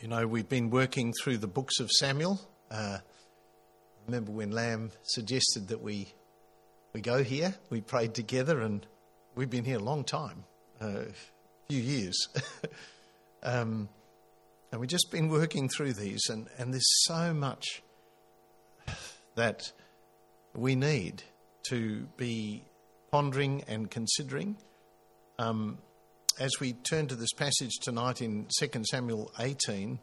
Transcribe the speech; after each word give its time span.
You 0.00 0.08
know, 0.08 0.26
we've 0.26 0.48
been 0.48 0.70
working 0.70 1.12
through 1.12 1.36
the 1.38 1.46
books 1.46 1.78
of 1.78 1.90
Samuel. 1.90 2.40
Uh, 2.70 3.00
remember 4.06 4.32
when 4.32 4.50
Lamb 4.50 4.92
suggested 5.02 5.68
that 5.68 5.82
we 5.82 6.14
we 6.94 7.02
go 7.02 7.22
here? 7.22 7.54
We 7.68 7.82
prayed 7.82 8.14
together, 8.14 8.62
and 8.62 8.86
we've 9.34 9.50
been 9.50 9.66
here 9.66 9.76
a 9.76 9.82
long 9.82 10.04
time, 10.04 10.44
uh, 10.80 10.86
a 10.86 11.12
few 11.68 11.82
years. 11.82 12.16
um, 13.42 13.90
and 14.72 14.80
we've 14.80 14.88
just 14.88 15.10
been 15.10 15.28
working 15.28 15.68
through 15.68 15.92
these, 15.92 16.22
and, 16.30 16.48
and 16.56 16.72
there's 16.72 17.04
so 17.04 17.34
much 17.34 17.82
that 19.34 19.70
we 20.54 20.76
need 20.76 21.24
to 21.68 22.08
be 22.16 22.64
pondering 23.10 23.64
and 23.68 23.90
considering. 23.90 24.56
Um, 25.38 25.76
as 26.40 26.58
we 26.58 26.72
turn 26.72 27.06
to 27.06 27.14
this 27.14 27.34
passage 27.34 27.76
tonight 27.82 28.22
in 28.22 28.48
2 28.58 28.84
Samuel 28.90 29.30
18, 29.38 29.98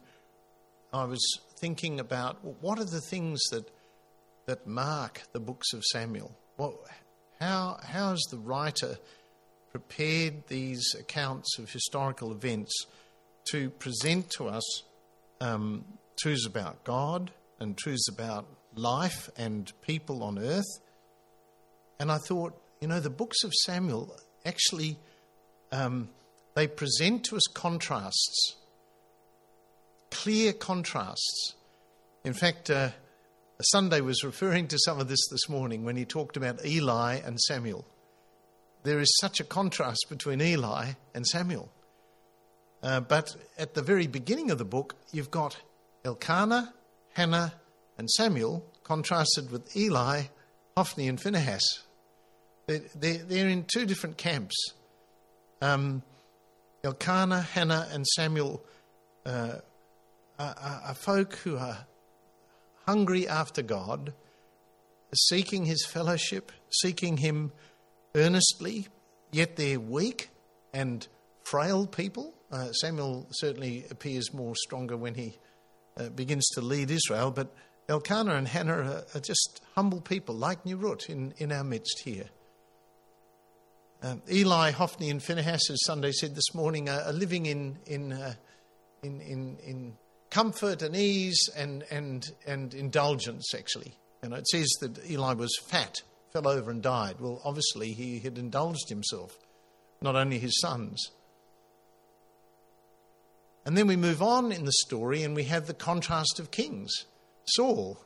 I 0.92 1.04
was 1.04 1.20
thinking 1.58 1.98
about 1.98 2.38
what 2.62 2.78
are 2.78 2.84
the 2.84 3.00
things 3.00 3.42
that 3.50 3.68
that 4.46 4.66
mark 4.66 5.22
the 5.32 5.40
books 5.40 5.74
of 5.74 5.84
Samuel? 5.84 6.34
What, 6.56 6.74
how, 7.38 7.78
how 7.82 8.10
has 8.10 8.22
the 8.30 8.38
writer 8.38 8.96
prepared 9.72 10.46
these 10.46 10.94
accounts 10.98 11.58
of 11.58 11.70
historical 11.70 12.32
events 12.32 12.72
to 13.50 13.68
present 13.68 14.30
to 14.30 14.48
us 14.48 14.82
um, 15.42 15.84
truths 16.18 16.46
about 16.46 16.82
God 16.84 17.30
and 17.60 17.76
truths 17.76 18.08
about 18.08 18.46
life 18.74 19.28
and 19.36 19.70
people 19.82 20.22
on 20.22 20.38
earth? 20.38 20.80
And 22.00 22.10
I 22.10 22.16
thought, 22.16 22.58
you 22.80 22.88
know, 22.88 23.00
the 23.00 23.10
books 23.10 23.44
of 23.44 23.52
Samuel 23.52 24.16
actually 24.46 24.98
um, 25.72 26.08
they 26.58 26.66
present 26.66 27.22
to 27.22 27.36
us 27.36 27.46
contrasts, 27.54 28.56
clear 30.10 30.52
contrasts. 30.52 31.54
In 32.24 32.32
fact, 32.32 32.68
uh, 32.68 32.88
Sunday 33.62 34.00
was 34.00 34.24
referring 34.24 34.66
to 34.66 34.78
some 34.80 34.98
of 34.98 35.06
this 35.06 35.24
this 35.30 35.48
morning 35.48 35.84
when 35.84 35.94
he 35.94 36.04
talked 36.04 36.36
about 36.36 36.66
Eli 36.66 37.20
and 37.24 37.38
Samuel. 37.38 37.86
There 38.82 38.98
is 38.98 39.16
such 39.20 39.38
a 39.38 39.44
contrast 39.44 40.06
between 40.08 40.40
Eli 40.40 40.94
and 41.14 41.24
Samuel. 41.24 41.70
Uh, 42.82 43.02
but 43.02 43.36
at 43.56 43.74
the 43.74 43.82
very 43.82 44.08
beginning 44.08 44.50
of 44.50 44.58
the 44.58 44.64
book, 44.64 44.96
you've 45.12 45.30
got 45.30 45.56
Elkanah, 46.04 46.74
Hannah, 47.12 47.52
and 47.96 48.10
Samuel 48.10 48.66
contrasted 48.82 49.52
with 49.52 49.76
Eli, 49.76 50.22
Hophni, 50.76 51.06
and 51.06 51.20
Phinehas. 51.20 51.84
They're, 52.66 52.82
they're, 52.96 53.18
they're 53.18 53.48
in 53.48 53.64
two 53.72 53.86
different 53.86 54.16
camps. 54.16 54.56
Um, 55.62 56.02
Elkanah, 56.84 57.42
Hannah, 57.42 57.88
and 57.92 58.06
Samuel 58.06 58.64
uh, 59.26 59.56
are, 60.38 60.56
are 60.86 60.94
folk 60.94 61.34
who 61.36 61.56
are 61.56 61.86
hungry 62.86 63.28
after 63.28 63.62
God, 63.62 64.14
seeking 65.14 65.64
his 65.64 65.84
fellowship, 65.84 66.52
seeking 66.70 67.18
him 67.18 67.52
earnestly, 68.14 68.88
yet 69.32 69.56
they're 69.56 69.80
weak 69.80 70.30
and 70.72 71.06
frail 71.44 71.86
people. 71.86 72.34
Uh, 72.50 72.72
Samuel 72.72 73.26
certainly 73.30 73.84
appears 73.90 74.32
more 74.32 74.54
stronger 74.56 74.96
when 74.96 75.14
he 75.14 75.38
uh, 75.98 76.08
begins 76.10 76.46
to 76.50 76.60
lead 76.60 76.90
Israel, 76.90 77.30
but 77.30 77.54
Elkanah 77.88 78.34
and 78.34 78.46
Hannah 78.46 79.04
are, 79.14 79.20
just 79.20 79.60
humble 79.74 80.00
people 80.00 80.34
like 80.34 80.64
Nirut 80.64 81.08
in, 81.08 81.34
in 81.38 81.52
our 81.52 81.64
midst 81.64 82.02
here. 82.04 82.28
Um, 84.02 84.22
Eli, 84.30 84.70
Hophni, 84.70 85.10
and 85.10 85.22
Phinehas, 85.22 85.70
as 85.70 85.84
Sunday 85.84 86.12
said 86.12 86.34
this 86.36 86.54
morning, 86.54 86.88
are, 86.88 87.00
are 87.00 87.12
living 87.12 87.46
in, 87.46 87.78
in, 87.86 88.12
uh, 88.12 88.34
in, 89.02 89.20
in, 89.20 89.58
in, 89.64 89.96
comfort 90.30 90.82
and 90.82 90.94
ease 90.94 91.48
and, 91.56 91.84
and, 91.90 92.26
and 92.46 92.74
indulgence, 92.74 93.54
actually. 93.54 93.94
You 94.22 94.28
know, 94.28 94.36
it 94.36 94.46
says 94.48 94.68
that 94.80 95.10
Eli 95.10 95.32
was 95.32 95.56
fat, 95.66 96.02
fell 96.32 96.46
over 96.46 96.70
and 96.70 96.82
died. 96.82 97.16
Well, 97.18 97.40
obviously, 97.44 97.92
he 97.92 98.20
had 98.20 98.38
indulged 98.38 98.88
himself, 98.88 99.36
not 100.00 100.16
only 100.16 100.38
his 100.38 100.60
sons. 100.60 101.10
And 103.64 103.76
then 103.76 103.86
we 103.86 103.96
move 103.96 104.22
on 104.22 104.52
in 104.52 104.64
the 104.64 104.72
story 104.72 105.22
and 105.22 105.34
we 105.34 105.44
have 105.44 105.66
the 105.66 105.74
contrast 105.74 106.38
of 106.38 106.50
kings. 106.50 106.90
Saul 107.44 107.98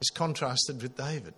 is 0.00 0.10
contrasted 0.10 0.82
with 0.82 0.96
David. 0.96 1.34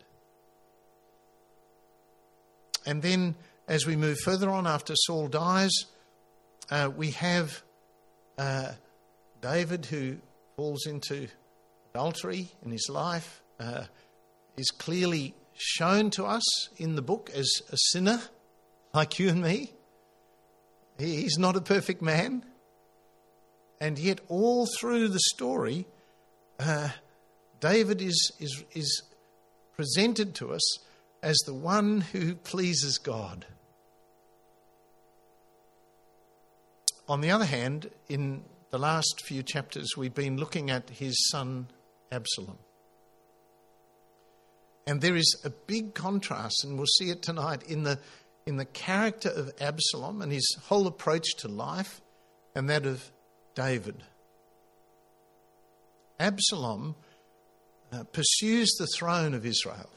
And 2.87 3.03
then 3.03 3.35
as 3.69 3.87
we 3.87 3.97
move 3.97 4.19
further 4.21 4.51
on 4.51 4.67
after 4.67 4.95
Saul 4.95 5.29
dies, 5.29 5.73
uh, 6.71 6.91
we 6.95 7.11
have 7.13 7.63
uh, 8.39 8.73
David 9.41 9.87
who 9.87 10.19
falls 10.57 10.87
into 10.87 11.29
adultery 11.95 12.49
in 12.65 12.71
his 12.71 12.89
life, 12.89 13.43
uh, 13.61 13.85
is 14.57 14.71
clearly 14.71 15.35
shown 15.55 16.11
to 16.11 16.25
us 16.25 16.45
in 16.77 16.97
the 16.97 17.03
book 17.03 17.31
as 17.35 17.49
a 17.71 17.77
sinner 17.77 18.21
like 18.93 19.19
you 19.19 19.29
and 19.29 19.43
me. 19.43 19.73
He's 20.99 21.39
not 21.39 21.57
a 21.57 21.61
perfect 21.61 22.03
man. 22.03 22.45
And 23.81 23.99
yet, 23.99 24.21
all 24.29 24.67
through 24.79 25.09
the 25.09 25.21
story, 25.35 25.87
uh, 26.59 26.89
David 27.61 28.01
is, 28.01 28.33
is, 28.39 28.65
is 28.73 29.03
presented 29.77 30.35
to 30.37 30.53
us 30.53 30.79
as 31.25 31.39
the 31.47 31.55
one 31.55 32.03
who 32.03 32.35
pleases 32.35 32.99
God. 32.99 33.47
On 37.09 37.23
the 37.23 37.31
other 37.31 37.47
hand, 37.47 37.91
in 38.11 38.45
the 38.71 38.79
last 38.79 39.23
few 39.25 39.43
chapters, 39.43 39.97
we've 39.97 40.15
been 40.15 40.37
looking 40.37 40.71
at 40.71 40.91
his 40.91 41.17
son 41.31 41.69
Absalom. 42.13 42.59
And 44.87 45.01
there 45.01 45.17
is 45.17 45.41
a 45.45 45.51
big 45.51 45.95
contrast, 45.95 46.63
and 46.63 46.77
we'll 46.77 46.87
see 46.99 47.09
it 47.09 47.23
tonight, 47.23 47.63
in 47.63 47.85
the, 47.85 47.99
in 48.45 48.59
the 48.59 48.67
character 48.67 49.31
of 49.31 49.51
Absalom 49.59 50.21
and 50.21 50.31
his 50.31 50.59
whole 50.65 50.87
approach 50.87 51.37
to 51.39 51.49
life 51.49 52.03
and 52.55 52.69
that 52.69 52.85
of 52.85 53.11
David. 53.55 54.03
Absalom 56.21 56.97
uh, 57.91 58.05
pursues 58.05 58.75
the 58.79 58.87
throne 58.87 59.33
of 59.33 59.47
Israel. 59.47 59.89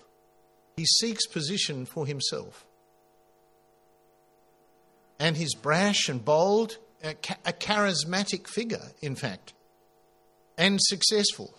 He 0.77 0.85
seeks 0.85 1.25
position 1.25 1.85
for 1.85 2.05
himself. 2.05 2.65
And 5.19 5.35
he's 5.35 5.55
brash 5.55 6.07
and 6.07 6.23
bold, 6.23 6.77
a, 7.03 7.15
a 7.45 7.53
charismatic 7.53 8.47
figure, 8.47 8.91
in 9.01 9.15
fact, 9.15 9.53
and 10.55 10.79
successful. 10.79 11.57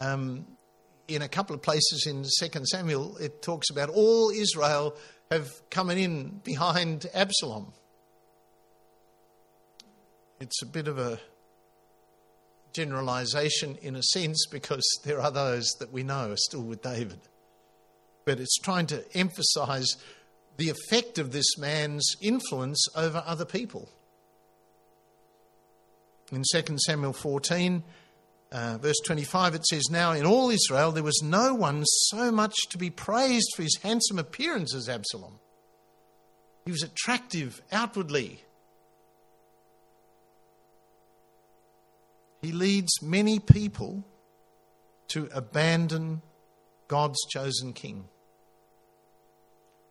Um, 0.00 0.46
in 1.08 1.22
a 1.22 1.28
couple 1.28 1.54
of 1.54 1.62
places 1.62 2.06
in 2.06 2.22
2 2.22 2.64
Samuel, 2.66 3.16
it 3.16 3.42
talks 3.42 3.68
about 3.70 3.88
all 3.88 4.30
Israel 4.30 4.94
have 5.30 5.50
come 5.70 5.90
in 5.90 6.40
behind 6.44 7.06
Absalom. 7.12 7.72
It's 10.40 10.62
a 10.62 10.66
bit 10.66 10.86
of 10.86 10.98
a 10.98 11.20
generalization 12.72 13.76
in 13.82 13.96
a 13.96 14.02
sense 14.02 14.46
because 14.50 14.84
there 15.04 15.20
are 15.20 15.30
those 15.30 15.68
that 15.78 15.92
we 15.92 16.02
know 16.02 16.30
are 16.30 16.36
still 16.36 16.62
with 16.62 16.82
David. 16.82 17.20
But 18.24 18.40
it's 18.40 18.58
trying 18.58 18.86
to 18.86 19.04
emphasize 19.16 19.96
the 20.56 20.70
effect 20.70 21.18
of 21.18 21.32
this 21.32 21.58
man's 21.58 22.14
influence 22.20 22.86
over 22.94 23.22
other 23.26 23.44
people. 23.44 23.88
In 26.30 26.42
2 26.50 26.78
Samuel 26.78 27.12
14, 27.12 27.82
uh, 28.52 28.78
verse 28.78 28.98
25, 29.04 29.54
it 29.54 29.66
says, 29.66 29.84
Now 29.90 30.12
in 30.12 30.24
all 30.24 30.50
Israel 30.50 30.92
there 30.92 31.02
was 31.02 31.22
no 31.22 31.54
one 31.54 31.84
so 31.84 32.30
much 32.30 32.54
to 32.70 32.78
be 32.78 32.90
praised 32.90 33.48
for 33.56 33.62
his 33.62 33.78
handsome 33.82 34.18
appearance 34.18 34.74
as 34.74 34.88
Absalom. 34.88 35.38
He 36.64 36.70
was 36.70 36.82
attractive 36.82 37.60
outwardly, 37.72 38.44
He 42.42 42.52
leads 42.52 43.00
many 43.00 43.38
people 43.38 44.04
to 45.08 45.28
abandon 45.32 46.22
God's 46.88 47.20
chosen 47.30 47.72
king 47.72 48.08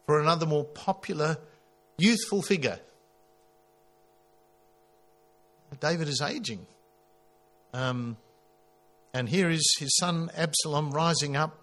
for 0.06 0.20
another 0.20 0.46
more 0.46 0.66
popular, 0.66 1.38
youthful 1.98 2.42
figure. 2.42 2.80
David 5.80 6.10
is 6.10 6.22
aging. 6.22 6.68
Um, 7.74 8.18
and 9.14 9.30
here 9.30 9.50
is 9.50 9.66
his 9.80 9.96
son 9.98 10.30
Absalom 10.36 10.92
rising 10.92 11.38
up. 11.38 11.58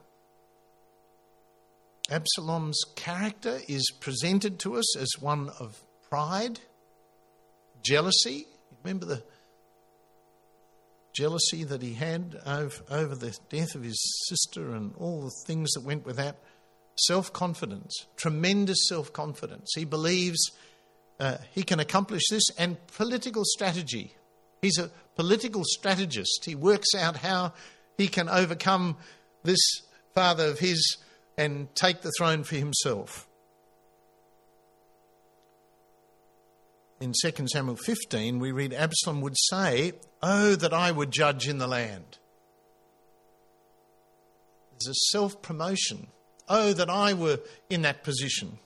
Absalom's 2.11 2.81
character 2.97 3.61
is 3.69 3.91
presented 4.01 4.59
to 4.61 4.77
us 4.77 4.97
as 4.97 5.11
one 5.21 5.51
of 5.61 5.83
pride, 6.09 6.61
jealousy. 7.83 8.47
Remember 8.83 9.05
the 9.05 9.23
jealousy 11.19 11.65
that 11.65 11.83
he 11.83 11.95
had 11.95 12.41
over, 12.47 12.83
over 12.91 13.15
the 13.17 13.37
death 13.51 13.75
of 13.75 13.83
his 13.83 14.01
sister 14.29 14.71
and 14.71 14.95
all 14.97 15.23
the 15.23 15.33
things 15.47 15.73
that 15.73 15.83
went 15.83 16.07
with 16.07 16.17
that. 16.17 16.37
Self 17.07 17.33
confidence, 17.33 18.07
tremendous 18.17 18.89
self 18.89 19.13
confidence. 19.13 19.71
He 19.75 19.85
believes 19.85 20.39
uh, 21.21 21.39
he 21.53 21.63
can 21.63 21.81
accomplish 21.81 22.23
this, 22.31 22.45
and 22.59 22.77
political 22.89 23.43
strategy. 23.45 24.15
He's 24.63 24.79
a 24.79 24.91
political 25.17 25.63
strategist. 25.65 26.45
He 26.45 26.55
works 26.55 26.95
out 26.97 27.17
how 27.17 27.53
he 27.97 28.09
can 28.09 28.29
overcome 28.29 28.97
this 29.43 29.61
father 30.15 30.47
of 30.47 30.59
his 30.59 30.97
and 31.37 31.73
take 31.75 32.03
the 32.03 32.13
throne 32.19 32.45
for 32.45 32.57
himself. 32.57 33.28
In 37.01 37.13
2 37.13 37.47
Samuel 37.47 37.77
15, 37.77 38.39
we 38.41 38.51
read 38.51 38.75
Absalom 38.75 39.21
would 39.21 39.37
say, 39.37 39.93
Oh, 40.23 40.57
that 40.57 40.73
I 40.73 40.91
would 40.91 41.13
judge 41.13 41.49
in 41.49 41.59
the 41.59 41.69
land. 41.69 42.19
There's 44.73 44.97
a 44.97 45.11
self 45.13 45.41
promotion. 45.41 46.09
Oh, 46.49 46.73
that 46.73 46.91
I 46.91 47.13
were 47.13 47.41
in 47.69 47.83
that 47.83 48.03
position. 48.03 48.59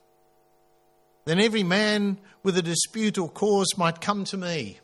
Then 1.25 1.41
every 1.41 1.63
man 1.63 2.19
with 2.43 2.57
a 2.57 2.63
dispute 2.63 3.19
or 3.19 3.29
cause 3.29 3.77
might 3.77 4.01
come 4.01 4.25
to 4.25 4.37
me, 4.37 4.79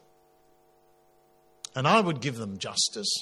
and 1.75 1.87
I 1.87 2.01
would 2.01 2.21
give 2.21 2.37
them 2.37 2.59
justice. 2.59 3.13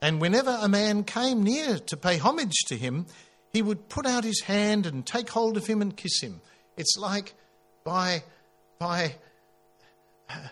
And 0.00 0.20
whenever 0.20 0.56
a 0.60 0.68
man 0.68 1.04
came 1.04 1.42
near 1.42 1.78
to 1.78 1.96
pay 1.96 2.18
homage 2.18 2.64
to 2.68 2.76
him, 2.76 3.06
he 3.52 3.62
would 3.62 3.88
put 3.88 4.06
out 4.06 4.24
his 4.24 4.42
hand 4.42 4.86
and 4.86 5.04
take 5.04 5.30
hold 5.30 5.56
of 5.56 5.66
him 5.66 5.82
and 5.82 5.96
kiss 5.96 6.20
him. 6.22 6.40
It's 6.76 6.96
like 6.98 7.34
by, 7.82 8.22
by 8.78 9.14
uh, 10.28 10.48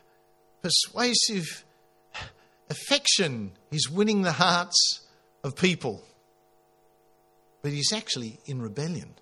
persuasive 0.63 1.65
affection, 2.71 3.53
he's 3.71 3.89
winning 3.89 4.23
the 4.23 4.33
hearts 4.33 5.07
of 5.45 5.57
people. 5.57 6.03
But 7.63 7.73
he's 7.73 7.93
actually 7.93 8.41
in 8.47 8.61
rebellion. 8.61 9.15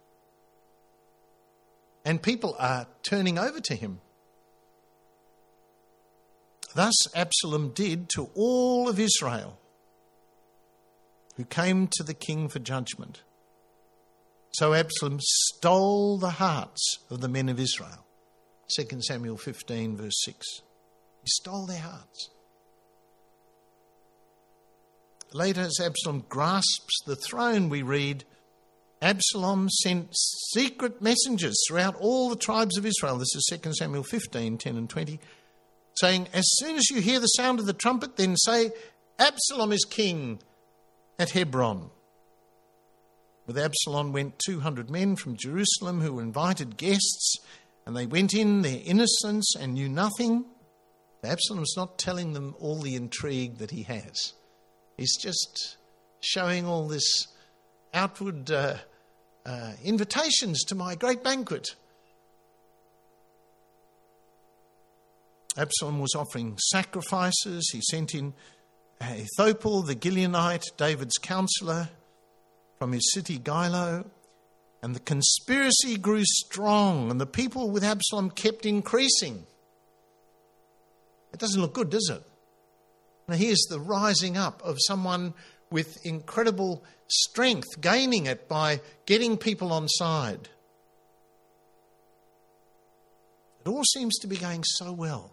And 2.04 2.22
people 2.22 2.54
are 2.58 2.86
turning 3.02 3.38
over 3.38 3.60
to 3.60 3.74
him. 3.74 4.00
Thus 6.74 6.94
Absalom 7.14 7.70
did 7.70 8.08
to 8.10 8.30
all 8.34 8.88
of 8.88 8.98
Israel 8.98 9.58
who 11.36 11.44
came 11.44 11.88
to 11.92 12.02
the 12.02 12.14
king 12.14 12.48
for 12.48 12.58
judgment. 12.58 13.22
So 14.52 14.74
Absalom 14.74 15.18
stole 15.20 16.18
the 16.18 16.30
hearts 16.30 16.98
of 17.10 17.20
the 17.20 17.28
men 17.28 17.48
of 17.48 17.58
Israel. 17.58 18.04
2 18.68 19.00
Samuel 19.02 19.36
15, 19.36 19.96
verse 19.96 20.22
6. 20.24 20.46
He 21.22 21.28
stole 21.28 21.66
their 21.66 21.80
hearts. 21.80 22.30
Later, 25.32 25.62
as 25.62 25.80
Absalom 25.82 26.24
grasps 26.28 27.00
the 27.06 27.16
throne, 27.16 27.68
we 27.68 27.82
read 27.82 28.24
Absalom 29.02 29.68
sent 29.68 30.08
secret 30.52 31.02
messengers 31.02 31.56
throughout 31.66 31.96
all 31.96 32.30
the 32.30 32.36
tribes 32.36 32.78
of 32.78 32.86
Israel. 32.86 33.18
This 33.18 33.34
is 33.34 33.60
2 33.62 33.74
Samuel 33.74 34.04
15, 34.04 34.58
10 34.58 34.76
and 34.76 34.88
20, 34.88 35.18
saying, 35.96 36.28
As 36.32 36.44
soon 36.58 36.76
as 36.76 36.88
you 36.88 37.00
hear 37.00 37.20
the 37.20 37.26
sound 37.26 37.58
of 37.58 37.66
the 37.66 37.72
trumpet, 37.72 38.16
then 38.16 38.36
say, 38.36 38.70
Absalom 39.18 39.72
is 39.72 39.84
king 39.84 40.40
at 41.18 41.30
Hebron. 41.30 41.90
With 43.46 43.58
Absalom 43.58 44.12
went 44.12 44.38
200 44.46 44.88
men 44.88 45.16
from 45.16 45.36
Jerusalem 45.36 46.00
who 46.00 46.14
were 46.14 46.22
invited 46.22 46.76
guests, 46.76 47.36
and 47.86 47.96
they 47.96 48.06
went 48.06 48.34
in 48.34 48.62
their 48.62 48.80
innocence 48.84 49.54
and 49.56 49.74
knew 49.74 49.88
nothing. 49.88 50.44
Absalom's 51.22 51.74
not 51.76 51.98
telling 51.98 52.32
them 52.32 52.54
all 52.58 52.80
the 52.80 52.96
intrigue 52.96 53.58
that 53.58 53.70
he 53.70 53.82
has. 53.84 54.34
He's 54.96 55.16
just 55.16 55.76
showing 56.20 56.66
all 56.66 56.86
this 56.86 57.26
outward 57.92 58.50
uh, 58.50 58.76
uh, 59.46 59.72
invitations 59.82 60.62
to 60.64 60.74
my 60.74 60.94
great 60.94 61.22
banquet. 61.22 61.74
Absalom 65.56 66.00
was 66.00 66.14
offering 66.14 66.58
sacrifices. 66.58 67.70
He 67.72 67.80
sent 67.82 68.14
in 68.14 68.34
Ahithophel 69.00 69.82
the 69.82 69.94
Gilonite, 69.94 70.76
David's 70.76 71.18
counselor, 71.18 71.88
from 72.78 72.92
his 72.92 73.12
city 73.12 73.38
Giloh. 73.38 74.04
And 74.84 74.94
the 74.94 75.00
conspiracy 75.00 75.96
grew 75.96 76.24
strong, 76.26 77.10
and 77.10 77.18
the 77.18 77.24
people 77.24 77.70
with 77.70 77.82
Absalom 77.82 78.30
kept 78.30 78.66
increasing. 78.66 79.46
It 81.32 81.38
doesn't 81.38 81.58
look 81.58 81.72
good, 81.72 81.88
does 81.88 82.10
it? 82.12 82.22
Now, 83.26 83.36
here's 83.36 83.64
the 83.70 83.80
rising 83.80 84.36
up 84.36 84.60
of 84.62 84.76
someone 84.86 85.32
with 85.70 86.04
incredible 86.04 86.84
strength, 87.08 87.80
gaining 87.80 88.26
it 88.26 88.46
by 88.46 88.82
getting 89.06 89.38
people 89.38 89.72
on 89.72 89.88
side. 89.88 90.50
It 93.64 93.68
all 93.70 93.84
seems 93.84 94.18
to 94.18 94.26
be 94.26 94.36
going 94.36 94.64
so 94.64 94.92
well 94.92 95.32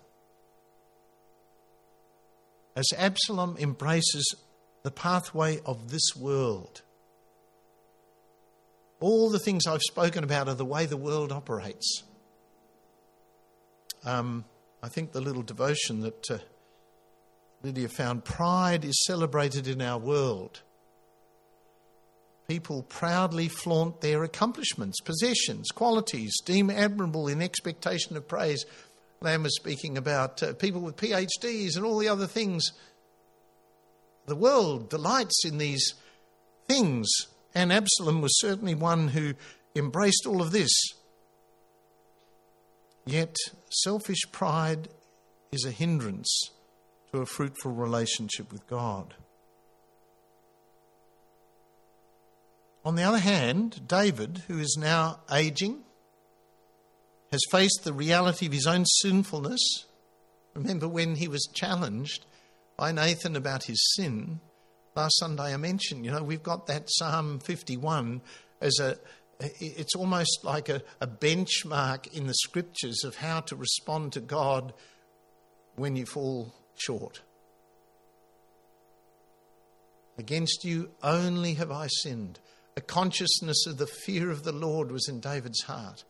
as 2.77 2.85
Absalom 2.97 3.57
embraces 3.59 4.33
the 4.83 4.91
pathway 4.91 5.59
of 5.65 5.91
this 5.91 6.15
world. 6.15 6.83
All 9.01 9.31
the 9.31 9.39
things 9.39 9.65
I've 9.67 9.81
spoken 9.81 10.23
about 10.23 10.47
are 10.47 10.55
the 10.55 10.63
way 10.63 10.85
the 10.85 10.95
world 10.95 11.31
operates. 11.31 12.03
Um, 14.05 14.45
I 14.81 14.89
think 14.89 15.11
the 15.11 15.21
little 15.21 15.41
devotion 15.41 16.01
that 16.01 16.31
uh, 16.31 16.37
Lydia 17.63 17.89
found 17.89 18.23
pride 18.23 18.85
is 18.85 19.03
celebrated 19.05 19.67
in 19.67 19.81
our 19.81 19.97
world. 19.97 20.61
People 22.47 22.83
proudly 22.83 23.47
flaunt 23.47 24.01
their 24.01 24.23
accomplishments, 24.23 24.99
possessions, 25.01 25.69
qualities, 25.69 26.39
deem 26.45 26.69
admirable 26.69 27.27
in 27.27 27.41
expectation 27.41 28.15
of 28.17 28.27
praise. 28.27 28.65
Lamb 29.19 29.43
was 29.43 29.55
speaking 29.55 29.97
about 29.97 30.43
uh, 30.43 30.53
people 30.53 30.81
with 30.81 30.95
PhDs 30.95 31.75
and 31.75 31.85
all 31.85 31.97
the 31.97 32.09
other 32.09 32.27
things. 32.27 32.71
The 34.27 34.35
world 34.35 34.89
delights 34.89 35.43
in 35.43 35.57
these 35.57 35.95
things, 36.67 37.07
and 37.53 37.71
Absalom 37.71 38.21
was 38.21 38.39
certainly 38.39 38.75
one 38.75 39.09
who 39.09 39.33
embraced 39.75 40.25
all 40.25 40.41
of 40.41 40.51
this. 40.51 40.71
Yet, 43.05 43.35
selfish 43.69 44.21
pride 44.31 44.87
is 45.51 45.65
a 45.65 45.71
hindrance 45.71 46.51
to 47.11 47.19
a 47.19 47.25
fruitful 47.25 47.71
relationship 47.71 48.51
with 48.51 48.65
God. 48.67 49.15
On 52.83 52.95
the 52.95 53.03
other 53.03 53.19
hand, 53.19 53.87
David, 53.87 54.43
who 54.47 54.59
is 54.59 54.77
now 54.79 55.19
aging, 55.31 55.83
has 57.31 57.41
faced 57.51 57.81
the 57.83 57.93
reality 57.93 58.47
of 58.47 58.53
his 58.53 58.65
own 58.65 58.85
sinfulness. 58.85 59.85
Remember 60.53 60.87
when 60.87 61.15
he 61.15 61.27
was 61.27 61.47
challenged 61.53 62.25
by 62.77 62.91
Nathan 62.91 63.35
about 63.35 63.65
his 63.65 63.93
sin? 63.95 64.39
Last 64.95 65.19
Sunday 65.19 65.53
I 65.53 65.57
mentioned, 65.57 66.05
you 66.05 66.11
know, 66.11 66.21
we've 66.21 66.43
got 66.43 66.67
that 66.67 66.83
Psalm 66.87 67.39
51 67.39 68.21
as 68.59 68.77
a, 68.79 68.97
it's 69.39 69.95
almost 69.95 70.43
like 70.43 70.67
a, 70.67 70.81
a 70.99 71.07
benchmark 71.07 72.13
in 72.13 72.27
the 72.27 72.33
scriptures 72.33 73.03
of 73.05 73.15
how 73.15 73.39
to 73.41 73.55
respond 73.55 74.13
to 74.13 74.19
God 74.19 74.73
when 75.75 75.95
you 75.95 76.05
fall 76.05 76.53
short. 76.75 77.21
Against 80.17 80.65
you 80.65 80.91
only 81.01 81.53
have 81.53 81.71
I 81.71 81.87
sinned. 81.87 82.39
A 82.75 82.81
consciousness 82.81 83.65
of 83.67 83.77
the 83.77 83.87
fear 83.87 84.29
of 84.29 84.43
the 84.43 84.51
Lord 84.51 84.91
was 84.91 85.07
in 85.07 85.19
David's 85.21 85.63
heart. 85.63 86.03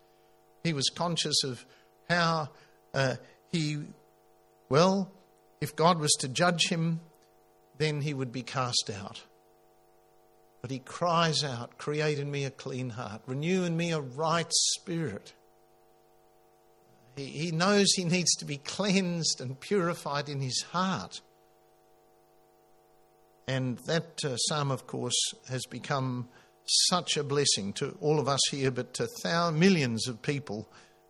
He 0.64 0.74
was 0.74 0.90
conscious 0.94 1.44
of 1.44 1.66
how 2.10 2.50
uh, 2.94 3.16
he, 3.52 3.78
well, 4.70 5.12
if 5.62 5.76
God 5.76 6.00
was 6.00 6.12
to 6.20 6.28
judge 6.28 6.68
him, 6.70 7.00
then 7.82 8.02
he 8.02 8.14
would 8.14 8.32
be 8.32 8.44
cast 8.44 8.92
out. 8.94 9.24
But 10.62 10.72
he 10.72 10.80
cries 10.80 11.44
out, 11.44 11.78
Create 11.78 12.20
in 12.20 12.30
me 12.30 12.46
a 12.46 12.52
clean 12.52 12.92
heart, 12.92 13.22
renew 13.26 13.64
in 13.64 13.76
me 13.76 13.92
a 13.92 14.00
right 14.00 14.52
spirit. 14.52 15.34
He, 17.16 17.26
he 17.26 17.52
knows 17.52 17.92
he 17.94 18.06
needs 18.06 18.34
to 18.36 18.46
be 18.46 18.58
cleansed 18.58 19.42
and 19.42 19.60
purified 19.60 20.30
in 20.30 20.40
his 20.40 20.64
heart. 20.72 21.22
And 23.48 23.80
that 23.80 24.20
uh, 24.24 24.38
psalm, 24.38 24.72
of 24.72 24.86
course, 24.86 25.20
has 25.50 25.66
become 25.66 26.30
such 26.66 27.18
a 27.18 27.24
blessing 27.24 27.74
to 27.74 27.98
all 28.00 28.20
of 28.20 28.28
us 28.28 28.42
here, 28.52 28.72
but 28.72 28.94
to 28.94 29.08
thousands, 29.24 29.60
millions 29.60 30.08
of 30.08 30.22
people 30.22 30.70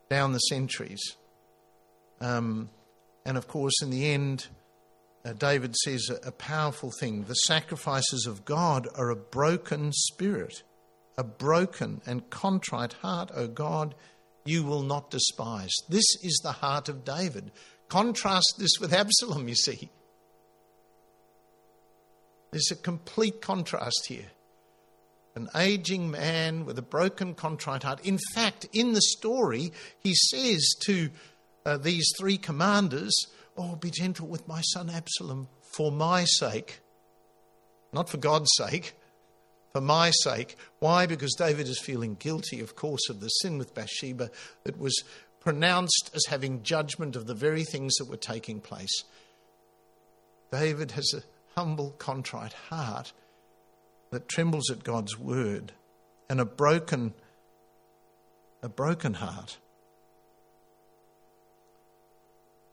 down 0.10 0.32
the 0.32 0.40
centuries. 0.40 1.02
Um, 2.22 2.70
and 3.26 3.38
of 3.38 3.48
course, 3.48 3.82
in 3.84 3.90
the 3.90 4.10
end, 4.10 4.48
uh, 5.24 5.34
David 5.34 5.76
says 5.76 6.10
a, 6.10 6.28
a 6.28 6.32
powerful 6.32 6.92
thing 7.00 7.24
the 7.24 7.34
sacrifices 7.34 8.26
of 8.26 8.46
God 8.46 8.88
are 8.96 9.10
a 9.10 9.16
broken 9.16 9.92
spirit, 9.94 10.64
a 11.18 11.24
broken 11.24 12.02
and 12.06 12.30
contrite 12.30 12.94
heart, 12.94 13.32
O 13.36 13.48
God, 13.48 13.94
you 14.46 14.64
will 14.64 14.82
not 14.82 15.12
despise. 15.12 15.74
This 15.90 16.16
is 16.24 16.40
the 16.44 16.52
heart 16.54 16.90
of 16.90 17.06
David. 17.06 17.52
Contrast 17.90 18.56
this 18.58 18.80
with 18.80 18.94
Absalom, 18.94 19.48
you 19.48 19.56
see. 19.56 19.90
There's 22.52 22.72
a 22.72 22.76
complete 22.76 23.42
contrast 23.42 24.08
here. 24.08 24.30
an 25.36 25.48
aging 25.56 26.12
man 26.12 26.66
with 26.66 26.78
a 26.78 26.82
broken, 26.82 27.34
contrite 27.34 27.84
heart. 27.84 28.06
In 28.06 28.20
fact, 28.34 28.68
in 28.74 28.94
the 28.94 29.02
story, 29.02 29.72
he 30.00 30.14
says 30.14 30.76
to 30.86 31.10
uh, 31.66 31.78
these 31.78 32.12
three 32.20 32.38
commanders, 32.38 33.16
Oh, 33.64 33.76
be 33.76 33.92
gentle 33.92 34.26
with 34.26 34.48
my 34.48 34.62
son 34.62 34.90
Absalom 34.90 35.48
for 35.62 35.92
my 35.92 36.24
sake. 36.26 36.80
Not 37.94 38.10
for 38.10 38.18
God's 38.18 38.50
sake, 38.56 38.96
for 39.72 39.82
my 39.82 40.10
sake. 40.24 40.56
Why? 40.80 41.06
Because 41.06 41.36
David 41.38 41.68
is 41.68 41.78
feeling 41.78 42.16
guilty, 42.16 42.60
of 42.60 42.76
course, 42.76 43.08
of 43.08 43.20
the 43.20 43.28
sin 43.28 43.60
with 43.60 43.76
Bathsheba 43.76 44.32
that 44.64 44.80
was 44.80 45.04
pronounced 45.42 46.10
as 46.16 46.26
having 46.26 46.64
judgment 46.64 47.16
of 47.16 47.28
the 47.28 47.36
very 47.36 47.64
things 47.64 47.94
that 47.96 48.10
were 48.10 48.18
taking 48.18 48.62
place. 48.62 49.04
David 50.52 50.92
has 50.92 51.14
a 51.14 51.22
humble, 51.56 51.92
contrite 51.92 52.54
heart 52.54 53.14
that 54.10 54.28
trembles 54.28 54.72
at 54.72 54.84
God's 54.84 55.20
word 55.20 55.72
and 56.32 56.42
a 56.42 56.46
broken 56.46 57.14
a 58.64 58.70
broken 58.70 59.16
heart. 59.16 59.58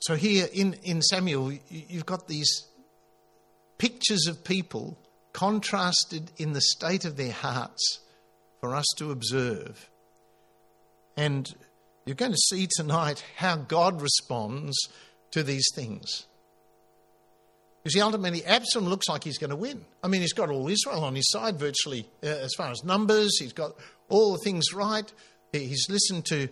So 0.01 0.15
here 0.15 0.49
in, 0.53 0.75
in 0.83 1.03
Samuel, 1.03 1.53
you've 1.69 2.07
got 2.07 2.29
these 2.29 2.67
pictures 3.79 4.27
of 4.27 4.45
people 4.45 4.99
contrasted 5.33 6.31
in 6.37 6.53
the 6.53 6.61
state 6.61 7.05
of 7.05 7.17
their 7.17 7.33
hearts 7.33 8.01
for 8.61 8.75
us 8.75 8.87
to 8.97 9.11
observe. 9.11 9.91
And 11.17 11.53
you're 12.07 12.15
going 12.15 12.33
to 12.33 12.39
see 12.39 12.69
tonight 12.77 13.25
how 13.37 13.57
God 13.57 14.01
responds 14.01 14.77
to 15.33 15.43
these 15.43 15.67
things. 15.75 16.27
See, 17.87 18.01
ultimately, 18.01 18.45
Absalom 18.45 18.89
looks 18.89 19.09
like 19.09 19.25
he's 19.25 19.39
going 19.39 19.51
to 19.51 19.57
win. 19.57 19.85
I 20.03 20.09
mean, 20.09 20.21
he's 20.21 20.33
got 20.33 20.51
all 20.51 20.69
Israel 20.69 21.05
on 21.05 21.15
his 21.15 21.31
side 21.31 21.59
virtually 21.59 22.07
uh, 22.23 22.27
as 22.27 22.53
far 22.57 22.71
as 22.71 22.85
numbers. 22.85 23.39
He's 23.39 23.53
got 23.53 23.73
all 24.09 24.33
the 24.33 24.39
things 24.39 24.75
right. 24.75 25.11
He's 25.53 25.87
listened 25.89 26.27
to, 26.27 26.49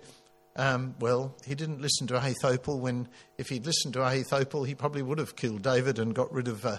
um, 0.56 0.94
well, 1.00 1.34
he 1.44 1.54
didn't 1.54 1.80
listen 1.80 2.06
to 2.08 2.16
Ahithophel 2.16 2.80
when, 2.80 3.08
if 3.36 3.48
he'd 3.48 3.66
listened 3.66 3.94
to 3.94 4.02
Ahithophel, 4.02 4.64
he 4.64 4.74
probably 4.74 5.02
would 5.02 5.18
have 5.18 5.36
killed 5.36 5.62
David 5.62 5.98
and 5.98 6.14
got 6.14 6.32
rid 6.32 6.48
of 6.48 6.64
uh, 6.64 6.78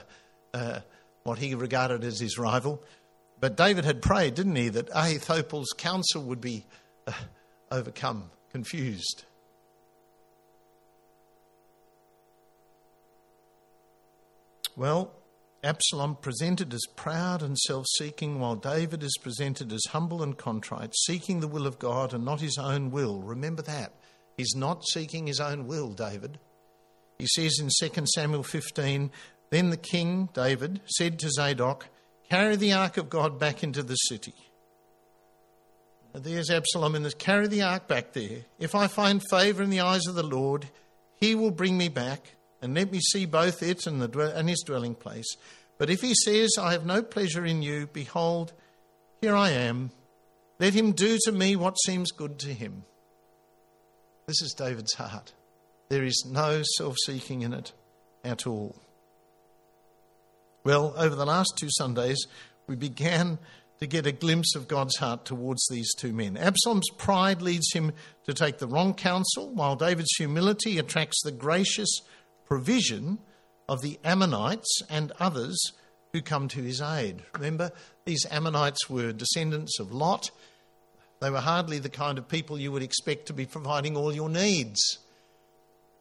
uh, 0.53 0.79
what 1.23 1.37
he 1.37 1.53
regarded 1.53 2.03
as 2.03 2.19
his 2.19 2.37
rival. 2.37 2.81
But 3.39 3.55
David 3.55 3.85
had 3.85 4.01
prayed, 4.01 4.33
didn't 4.33 4.55
he, 4.55 4.69
that 4.69 4.89
Ahithophel's 4.93 5.73
counsel 5.77 6.23
would 6.23 6.41
be 6.41 6.65
uh, 7.05 7.13
overcome, 7.71 8.31
confused. 8.51 9.25
Well, 14.75 15.11
Absalom 15.63 16.15
presented 16.15 16.73
as 16.73 16.85
proud 16.95 17.41
and 17.41 17.57
self 17.57 17.85
seeking, 17.97 18.39
while 18.39 18.55
David 18.55 19.01
is 19.03 19.17
presented 19.21 19.73
as 19.73 19.81
humble 19.89 20.21
and 20.21 20.37
contrite, 20.37 20.93
seeking 20.95 21.39
the 21.39 21.47
will 21.47 21.65
of 21.65 21.79
God 21.79 22.13
and 22.13 22.23
not 22.23 22.41
his 22.41 22.57
own 22.57 22.91
will. 22.91 23.21
Remember 23.21 23.61
that. 23.63 23.93
He's 24.37 24.55
not 24.55 24.85
seeking 24.87 25.25
his 25.25 25.39
own 25.39 25.65
will, 25.65 25.89
David. 25.89 26.39
He 27.17 27.25
says 27.27 27.59
in 27.59 27.69
2 27.69 28.05
Samuel 28.13 28.43
15 28.43 29.11
Then 29.49 29.71
the 29.71 29.77
king, 29.77 30.29
David, 30.33 30.81
said 30.85 31.17
to 31.19 31.29
Zadok, 31.31 31.87
Carry 32.29 32.55
the 32.55 32.73
ark 32.73 32.97
of 32.97 33.09
God 33.09 33.39
back 33.39 33.63
into 33.63 33.81
the 33.81 33.95
city. 33.95 34.35
There's 36.13 36.49
Absalom 36.49 36.95
in 36.95 37.03
this. 37.03 37.13
Carry 37.13 37.47
the 37.47 37.63
ark 37.63 37.87
back 37.87 38.13
there. 38.13 38.45
If 38.59 38.75
I 38.75 38.87
find 38.87 39.21
favour 39.29 39.63
in 39.63 39.69
the 39.69 39.81
eyes 39.81 40.05
of 40.07 40.15
the 40.15 40.23
Lord, 40.23 40.67
he 41.15 41.35
will 41.35 41.51
bring 41.51 41.77
me 41.77 41.89
back 41.89 42.36
and 42.61 42.73
let 42.73 42.91
me 42.91 42.99
see 42.99 43.25
both 43.25 43.61
it 43.61 43.85
and, 43.85 44.01
the, 44.01 44.35
and 44.35 44.49
his 44.49 44.63
dwelling 44.65 44.95
place. 44.95 45.35
But 45.77 45.89
if 45.89 46.01
he 46.01 46.13
says, 46.15 46.51
I 46.59 46.71
have 46.71 46.85
no 46.85 47.01
pleasure 47.01 47.45
in 47.45 47.61
you, 47.61 47.87
behold, 47.91 48.53
here 49.21 49.35
I 49.35 49.51
am. 49.51 49.91
Let 50.59 50.73
him 50.73 50.91
do 50.91 51.17
to 51.25 51.31
me 51.31 51.55
what 51.55 51.75
seems 51.85 52.11
good 52.11 52.39
to 52.39 52.53
him. 52.53 52.83
This 54.25 54.41
is 54.41 54.53
David's 54.57 54.93
heart. 54.93 55.33
There 55.89 56.03
is 56.03 56.25
no 56.29 56.63
self 56.77 56.95
seeking 57.05 57.41
in 57.41 57.53
it 57.53 57.71
at 58.23 58.47
all. 58.47 58.75
Well, 60.63 60.93
over 60.97 61.15
the 61.15 61.25
last 61.25 61.53
two 61.57 61.69
Sundays, 61.69 62.27
we 62.67 62.75
began 62.75 63.39
to 63.79 63.87
get 63.87 64.05
a 64.05 64.11
glimpse 64.11 64.55
of 64.55 64.67
God's 64.67 64.97
heart 64.97 65.23
towards 65.23 65.65
these 65.69 65.93
two 65.95 66.11
men. 66.11 66.35
Absalom's 66.35 66.89
pride 66.97 67.41
leads 67.41 67.71
him 67.71 67.93
to 68.25 68.33
take 68.33 68.57
the 68.57 68.67
wrong 68.67 68.93
counsel, 68.93 69.49
while 69.49 69.75
David's 69.75 70.15
humility 70.17 70.77
attracts 70.77 71.21
the 71.23 71.31
gracious 71.31 72.01
provision 72.47 73.19
of 73.69 73.81
the 73.81 73.99
Ammonites 74.03 74.81
and 74.89 75.11
others 75.19 75.73
who 76.13 76.21
come 76.21 76.47
to 76.47 76.61
his 76.61 76.81
aid. 76.81 77.23
Remember, 77.35 77.71
these 78.05 78.25
Ammonites 78.31 78.89
were 78.89 79.11
descendants 79.11 79.79
of 79.79 79.91
Lot. 79.91 80.31
They 81.19 81.29
were 81.29 81.41
hardly 81.41 81.79
the 81.79 81.89
kind 81.89 82.17
of 82.17 82.29
people 82.29 82.59
you 82.59 82.71
would 82.71 82.83
expect 82.83 83.25
to 83.27 83.33
be 83.33 83.45
providing 83.45 83.97
all 83.97 84.13
your 84.13 84.29
needs. 84.29 84.99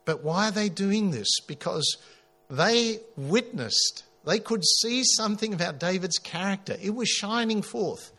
But 0.04 0.22
why 0.22 0.48
are 0.48 0.52
they 0.52 0.68
doing 0.68 1.10
this? 1.10 1.28
Because 1.48 1.96
they 2.48 3.00
witnessed, 3.16 4.04
they 4.24 4.38
could 4.38 4.64
see 4.64 5.02
something 5.04 5.52
about 5.52 5.80
David's 5.80 6.18
character. 6.18 6.76
It 6.80 6.94
was 6.94 7.08
shining 7.08 7.62
forth. 7.62 8.12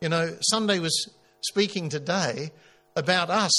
You 0.00 0.08
know, 0.08 0.36
Sunday 0.40 0.78
was 0.78 1.10
speaking 1.42 1.88
today 1.88 2.52
about 2.94 3.28
us 3.28 3.52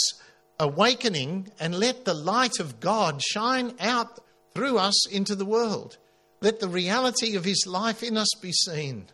awakening 0.59 1.51
and 1.59 1.75
let 1.75 2.05
the 2.05 2.13
light 2.13 2.59
of 2.59 2.79
God 2.79 3.21
shine 3.21 3.73
out 3.79 4.19
through 4.53 4.77
us 4.77 5.07
into 5.07 5.35
the 5.35 5.45
world. 5.45 5.97
Let 6.41 6.59
the 6.59 6.67
reality 6.67 7.35
of 7.35 7.45
his 7.45 7.65
life 7.67 8.03
in 8.03 8.17
us 8.17 8.29
be 8.41 8.51
seen. 8.51 9.07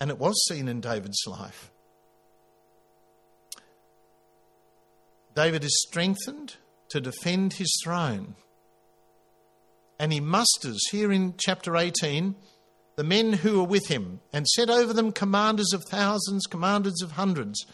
And 0.00 0.10
it 0.10 0.18
was 0.18 0.34
seen 0.48 0.68
in 0.68 0.80
David's 0.80 1.22
life. 1.26 1.70
David 5.34 5.64
is 5.64 5.84
strengthened 5.86 6.56
to 6.88 7.00
defend 7.00 7.54
his 7.54 7.74
throne. 7.84 8.36
And 9.98 10.12
he 10.12 10.20
musters 10.20 10.80
here 10.90 11.12
in 11.12 11.34
chapter 11.38 11.76
18 11.76 12.34
the 12.96 13.04
men 13.04 13.34
who 13.34 13.60
are 13.60 13.66
with 13.66 13.88
him 13.88 14.20
and 14.32 14.48
set 14.48 14.70
over 14.70 14.94
them 14.94 15.12
commanders 15.12 15.74
of 15.74 15.84
thousands, 15.90 16.46
commanders 16.46 17.02
of 17.02 17.12
hundreds 17.12 17.66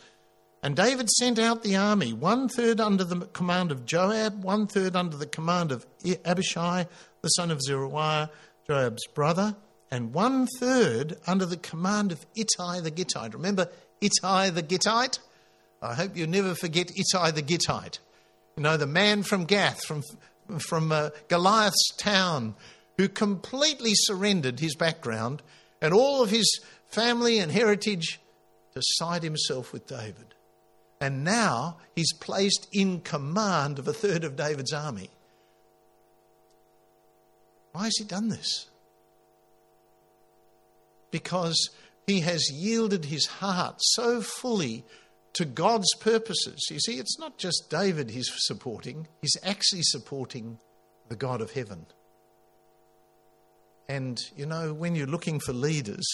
and 0.62 0.76
David 0.76 1.10
sent 1.10 1.40
out 1.40 1.62
the 1.62 1.74
army, 1.74 2.12
one 2.12 2.48
third 2.48 2.80
under 2.80 3.02
the 3.02 3.26
command 3.26 3.72
of 3.72 3.84
Joab, 3.84 4.44
one 4.44 4.68
third 4.68 4.94
under 4.94 5.16
the 5.16 5.26
command 5.26 5.72
of 5.72 5.84
Abishai, 6.24 6.86
the 7.20 7.28
son 7.30 7.50
of 7.50 7.60
Zeruiah, 7.60 8.30
Joab's 8.68 9.06
brother, 9.08 9.56
and 9.90 10.14
one 10.14 10.46
third 10.60 11.18
under 11.26 11.44
the 11.44 11.56
command 11.56 12.12
of 12.12 12.24
Ittai 12.36 12.80
the 12.80 12.92
Gittite. 12.92 13.34
Remember 13.34 13.68
Ittai 14.00 14.50
the 14.50 14.62
Gittite? 14.62 15.18
I 15.82 15.94
hope 15.94 16.16
you 16.16 16.28
never 16.28 16.54
forget 16.54 16.92
Ittai 16.96 17.32
the 17.32 17.42
Gittite. 17.42 17.98
You 18.56 18.62
know, 18.62 18.76
the 18.76 18.86
man 18.86 19.24
from 19.24 19.46
Gath, 19.46 19.84
from, 19.84 20.02
from 20.60 20.92
uh, 20.92 21.10
Goliath's 21.26 21.88
town, 21.96 22.54
who 22.98 23.08
completely 23.08 23.92
surrendered 23.94 24.60
his 24.60 24.76
background 24.76 25.42
and 25.80 25.92
all 25.92 26.22
of 26.22 26.30
his 26.30 26.60
family 26.86 27.40
and 27.40 27.50
heritage 27.50 28.20
to 28.74 28.80
side 28.80 29.24
himself 29.24 29.72
with 29.72 29.86
David. 29.88 30.34
And 31.02 31.24
now 31.24 31.78
he's 31.96 32.12
placed 32.12 32.68
in 32.70 33.00
command 33.00 33.80
of 33.80 33.88
a 33.88 33.92
third 33.92 34.22
of 34.22 34.36
David's 34.36 34.72
army. 34.72 35.10
Why 37.72 37.84
has 37.84 37.96
he 37.98 38.04
done 38.04 38.28
this? 38.28 38.68
Because 41.10 41.70
he 42.06 42.20
has 42.20 42.48
yielded 42.52 43.06
his 43.06 43.26
heart 43.26 43.74
so 43.80 44.20
fully 44.20 44.84
to 45.32 45.44
God's 45.44 45.92
purposes. 45.98 46.68
You 46.70 46.78
see, 46.78 47.00
it's 47.00 47.18
not 47.18 47.36
just 47.36 47.68
David 47.68 48.10
he's 48.10 48.30
supporting, 48.46 49.08
he's 49.20 49.36
actually 49.42 49.82
supporting 49.82 50.60
the 51.08 51.16
God 51.16 51.40
of 51.40 51.50
heaven. 51.50 51.86
And, 53.88 54.20
you 54.36 54.46
know, 54.46 54.72
when 54.72 54.94
you're 54.94 55.08
looking 55.08 55.40
for 55.40 55.52
leaders, 55.52 56.06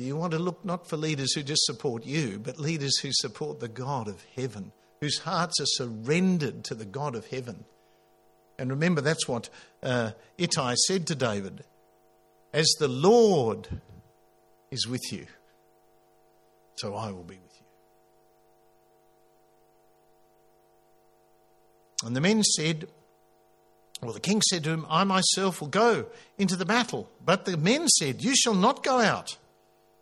you 0.00 0.16
want 0.16 0.32
to 0.32 0.38
look 0.38 0.64
not 0.64 0.88
for 0.88 0.96
leaders 0.96 1.34
who 1.34 1.42
just 1.42 1.64
support 1.64 2.04
you, 2.04 2.38
but 2.38 2.58
leaders 2.58 2.98
who 3.00 3.10
support 3.12 3.60
the 3.60 3.68
God 3.68 4.08
of 4.08 4.24
heaven, 4.36 4.72
whose 5.00 5.18
hearts 5.18 5.60
are 5.60 5.66
surrendered 5.66 6.64
to 6.64 6.74
the 6.74 6.84
God 6.84 7.14
of 7.14 7.26
heaven. 7.26 7.64
And 8.58 8.70
remember, 8.70 9.00
that's 9.00 9.26
what 9.26 9.48
uh, 9.82 10.12
Ittai 10.38 10.74
said 10.74 11.06
to 11.08 11.14
David 11.14 11.64
As 12.52 12.68
the 12.78 12.88
Lord 12.88 13.68
is 14.70 14.86
with 14.86 15.12
you, 15.12 15.26
so 16.76 16.94
I 16.94 17.10
will 17.10 17.24
be 17.24 17.36
with 17.36 17.60
you. 17.60 17.66
And 22.06 22.16
the 22.16 22.20
men 22.20 22.42
said, 22.42 22.86
well, 24.02 24.12
the 24.12 24.20
king 24.20 24.40
said 24.40 24.64
to 24.64 24.70
him, 24.70 24.86
I 24.88 25.04
myself 25.04 25.60
will 25.60 25.68
go 25.68 26.06
into 26.38 26.56
the 26.56 26.64
battle. 26.64 27.10
But 27.24 27.44
the 27.44 27.56
men 27.56 27.86
said, 27.88 28.22
You 28.22 28.34
shall 28.34 28.54
not 28.54 28.82
go 28.82 28.98
out. 28.98 29.36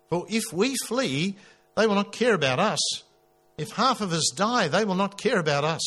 For 0.09 0.25
if 0.29 0.43
we 0.51 0.75
flee, 0.87 1.35
they 1.75 1.87
will 1.87 1.95
not 1.95 2.11
care 2.11 2.33
about 2.33 2.59
us. 2.59 2.79
If 3.57 3.71
half 3.71 4.01
of 4.01 4.13
us 4.13 4.31
die, 4.35 4.67
they 4.67 4.85
will 4.85 4.95
not 4.95 5.17
care 5.17 5.39
about 5.39 5.63
us. 5.63 5.81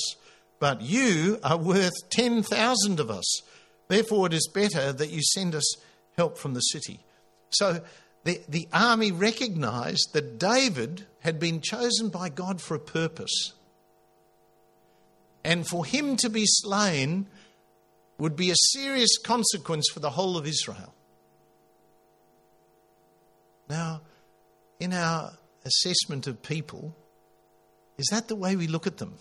But 0.58 0.82
you 0.82 1.38
are 1.42 1.56
worth 1.56 1.92
10,000 2.10 3.00
of 3.00 3.10
us. 3.10 3.42
Therefore, 3.88 4.26
it 4.26 4.34
is 4.34 4.48
better 4.52 4.92
that 4.92 5.10
you 5.10 5.20
send 5.22 5.54
us 5.54 5.74
help 6.16 6.38
from 6.38 6.54
the 6.54 6.60
city. 6.60 7.00
So 7.50 7.82
the, 8.24 8.40
the 8.48 8.68
army 8.72 9.10
recognized 9.10 10.10
that 10.12 10.38
David 10.38 11.06
had 11.20 11.38
been 11.38 11.60
chosen 11.60 12.08
by 12.08 12.28
God 12.28 12.60
for 12.60 12.74
a 12.74 12.80
purpose. 12.80 13.52
And 15.44 15.66
for 15.66 15.84
him 15.84 16.16
to 16.18 16.30
be 16.30 16.44
slain 16.46 17.26
would 18.18 18.36
be 18.36 18.50
a 18.50 18.56
serious 18.56 19.18
consequence 19.18 19.86
for 19.92 20.00
the 20.00 20.10
whole 20.10 20.36
of 20.36 20.46
Israel. 20.46 20.94
Now, 23.68 24.02
in 24.82 24.92
our 24.92 25.32
assessment 25.64 26.26
of 26.26 26.42
people, 26.42 26.96
is 27.98 28.08
that 28.10 28.26
the 28.26 28.34
way 28.34 28.56
we 28.56 28.66
look 28.66 28.88
at 28.88 28.96
them? 28.96 29.14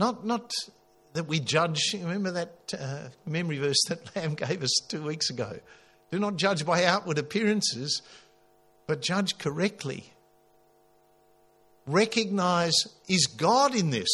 Not, 0.00 0.26
not 0.26 0.50
that 1.12 1.28
we 1.28 1.38
judge. 1.38 1.78
Remember 1.94 2.32
that 2.32 2.74
uh, 2.76 3.08
memory 3.24 3.58
verse 3.58 3.80
that 3.88 4.16
Lamb 4.16 4.34
gave 4.34 4.64
us 4.64 4.74
two 4.88 5.02
weeks 5.02 5.30
ago? 5.30 5.60
Do 6.10 6.18
not 6.18 6.36
judge 6.36 6.66
by 6.66 6.84
outward 6.84 7.18
appearances, 7.18 8.02
but 8.88 9.00
judge 9.00 9.38
correctly. 9.38 10.12
Recognize 11.86 12.74
is 13.08 13.26
God 13.26 13.76
in 13.76 13.90
this? 13.90 14.08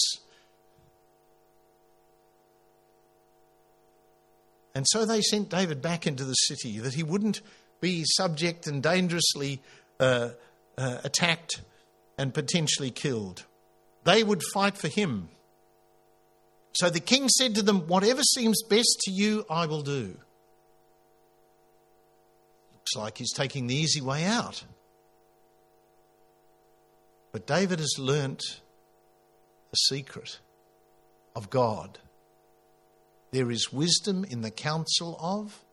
And 4.75 4.85
so 4.89 5.07
they 5.07 5.23
sent 5.23 5.49
David 5.49 5.81
back 5.81 6.07
into 6.07 6.25
the 6.25 6.35
city 6.35 6.79
that 6.81 6.95
he 6.95 7.03
wouldn't 7.03 7.41
be 7.81 8.05
subject 8.05 8.67
and 8.67 8.83
dangerously 8.83 9.61
uh, 9.99 10.31
uh, 10.77 10.99
attacked 11.05 11.63
and 12.19 12.35
potentially 12.35 12.91
killed. 12.91 13.45
They 14.05 14.23
would 14.23 14.43
fight 14.53 14.77
for 14.77 14.89
him. 14.89 15.29
So 16.75 16.91
the 16.91 17.01
king 17.01 17.29
said 17.29 17.55
to 17.57 17.63
them, 17.63 17.87
Whatever 17.87 18.23
seems 18.23 18.63
best 18.63 19.01
to 19.05 19.11
you, 19.11 19.45
I 19.51 19.67
will 19.67 19.83
do. 19.83 20.17
Looks 22.73 22.97
like 22.97 23.19
he's 23.19 23.33
taking 23.33 23.67
the 23.67 23.75
easy 23.75 24.01
way 24.01 24.25
out. 24.25 24.65
But 27.33 27.47
David 27.47 27.79
has 27.79 27.95
learnt 27.99 28.43
the 29.71 29.77
secret 29.77 30.41
of 31.37 31.51
God. 31.51 31.99
There 33.31 33.51
is 33.51 33.73
wisdom 33.73 34.25
in 34.25 34.43
the 34.43 34.51
counsel 34.51 35.17
of 35.21 35.65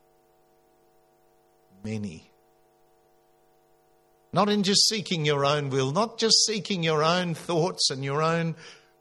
many. 1.87 2.31
Not 4.33 4.49
in 4.49 4.63
just 4.63 4.87
seeking 4.89 5.25
your 5.25 5.45
own 5.45 5.69
will, 5.69 5.91
not 5.91 6.19
just 6.19 6.35
seeking 6.45 6.83
your 6.83 7.01
own 7.01 7.33
thoughts 7.33 7.89
and 7.89 8.03
your 8.03 8.21
own 8.21 8.55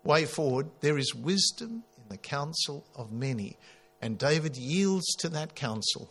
way 0.04 0.24
forward. 0.24 0.68
There 0.80 0.96
is 0.96 1.14
wisdom 1.14 1.82
in 1.98 2.08
the 2.08 2.16
counsel 2.16 2.86
of 2.94 3.10
many. 3.10 3.58
And 4.00 4.18
David 4.18 4.56
yields 4.56 5.06
to 5.16 5.28
that 5.30 5.56
counsel. 5.56 6.10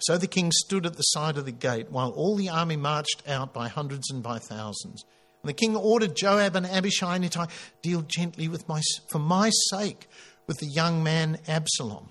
So 0.00 0.18
the 0.18 0.26
king 0.26 0.50
stood 0.52 0.84
at 0.84 0.96
the 0.96 1.02
side 1.02 1.38
of 1.38 1.46
the 1.46 1.52
gate 1.52 1.90
while 1.90 2.10
all 2.10 2.36
the 2.36 2.48
army 2.48 2.76
marched 2.76 3.22
out 3.28 3.54
by 3.54 3.68
hundreds 3.68 4.10
and 4.10 4.22
by 4.22 4.38
thousands. 4.38 5.04
And 5.42 5.48
the 5.48 5.54
king 5.54 5.76
ordered 5.76 6.16
Joab 6.16 6.56
and 6.56 6.66
Abishai 6.66 7.16
and 7.16 7.24
Ittai, 7.24 7.46
deal 7.82 8.02
gently 8.02 8.48
with 8.48 8.68
my, 8.68 8.80
for 9.08 9.20
my 9.20 9.50
sake 9.70 10.08
with 10.46 10.58
the 10.58 10.66
young 10.66 11.02
man 11.02 11.38
Absalom. 11.48 12.10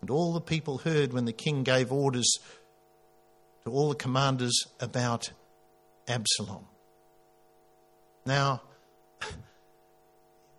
And 0.00 0.10
all 0.10 0.32
the 0.32 0.40
people 0.40 0.78
heard 0.78 1.12
when 1.12 1.24
the 1.24 1.32
king 1.32 1.62
gave 1.62 1.90
orders 1.90 2.30
to 3.64 3.70
all 3.70 3.88
the 3.88 3.94
commanders 3.94 4.66
about 4.80 5.30
Absalom. 6.06 6.66
Now, 8.26 8.62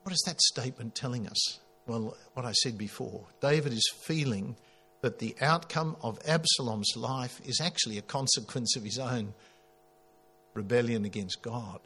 what 0.04 0.12
is 0.12 0.24
that 0.26 0.41
statement 0.41 0.95
telling 0.95 1.28
us? 1.28 1.60
Well, 1.88 2.17
what 2.34 2.45
I 2.45 2.52
said 2.52 2.78
before 2.78 3.26
David 3.41 3.74
is 3.74 3.91
feeling 4.04 4.56
that 5.02 5.19
the 5.19 5.36
outcome 5.39 5.95
of 6.02 6.19
Absalom's 6.28 6.93
life 6.95 7.39
is 7.45 7.62
actually 7.62 8.00
a 8.00 8.04
consequence 8.04 8.76
of 8.76 8.84
his 8.84 8.98
own 8.98 9.34
rebellion 10.56 11.06
against 11.06 11.43
God. 11.43 11.80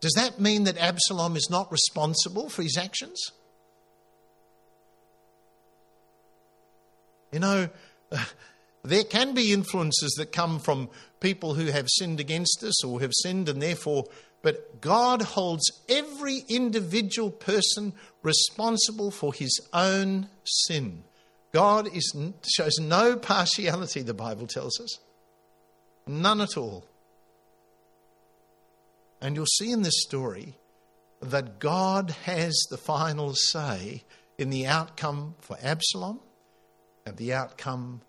Does 0.00 0.12
that 0.12 0.40
mean 0.40 0.64
that 0.64 0.78
Absalom 0.78 1.36
is 1.36 1.48
not 1.50 1.72
responsible 1.72 2.48
for 2.48 2.62
his 2.62 2.76
actions? 2.76 3.20
You 7.32 7.40
know, 7.40 7.68
there 8.84 9.04
can 9.04 9.34
be 9.34 9.52
influences 9.52 10.14
that 10.18 10.32
come 10.32 10.58
from 10.58 10.88
people 11.20 11.54
who 11.54 11.66
have 11.66 11.88
sinned 11.88 12.20
against 12.20 12.62
us 12.62 12.84
or 12.84 13.00
have 13.00 13.12
sinned, 13.14 13.48
and 13.48 13.60
therefore, 13.60 14.04
but 14.42 14.80
God 14.80 15.22
holds 15.22 15.70
every 15.88 16.44
individual 16.48 17.30
person 17.30 17.94
responsible 18.22 19.10
for 19.10 19.32
his 19.32 19.60
own 19.72 20.28
sin. 20.44 21.04
God 21.52 21.88
is, 21.94 22.14
shows 22.46 22.78
no 22.78 23.16
partiality, 23.16 24.02
the 24.02 24.14
Bible 24.14 24.46
tells 24.46 24.78
us. 24.78 24.98
None 26.06 26.40
at 26.40 26.56
all. 26.56 26.84
And 29.20 29.34
you'll 29.34 29.46
see 29.46 29.70
in 29.70 29.82
this 29.82 30.02
story 30.02 30.58
that 31.22 31.58
God 31.58 32.10
has 32.24 32.54
the 32.70 32.76
final 32.76 33.34
say 33.34 34.04
in 34.38 34.50
the 34.50 34.66
outcome 34.66 35.34
for 35.40 35.56
Absalom 35.62 36.20
and 37.06 37.16
the 37.16 37.32
outcome 37.32 38.02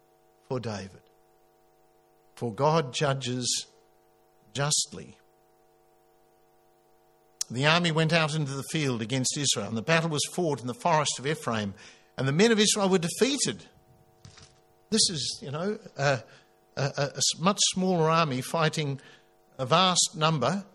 for 0.47 0.59
David. 0.59 1.01
For 2.35 2.53
God 2.53 2.93
judges 2.93 3.67
justly. 4.53 5.17
The 7.49 7.65
army 7.65 7.91
went 7.91 8.11
out 8.11 8.35
into 8.35 8.53
the 8.53 8.63
field 8.71 9.01
against 9.01 9.37
Israel, 9.37 9.67
and 9.67 9.77
the 9.77 9.81
battle 9.81 10.09
was 10.09 10.25
fought 10.33 10.59
in 10.59 10.67
the 10.67 10.73
forest 10.73 11.17
of 11.17 11.25
Ephraim, 11.25 11.73
and 12.17 12.27
the 12.27 12.33
men 12.33 12.51
of 12.51 12.59
Israel 12.59 12.89
were 12.89 12.97
defeated. 12.97 13.63
This 14.89 15.09
is, 15.09 15.39
you 15.41 15.51
know, 15.51 15.77
a, 15.97 16.19
a, 16.75 16.83
a 16.97 17.21
much 17.39 17.59
smaller 17.73 18.09
army 18.09 18.41
fighting 18.41 18.99
a 19.57 19.65
vast 19.65 20.11
number 20.15 20.65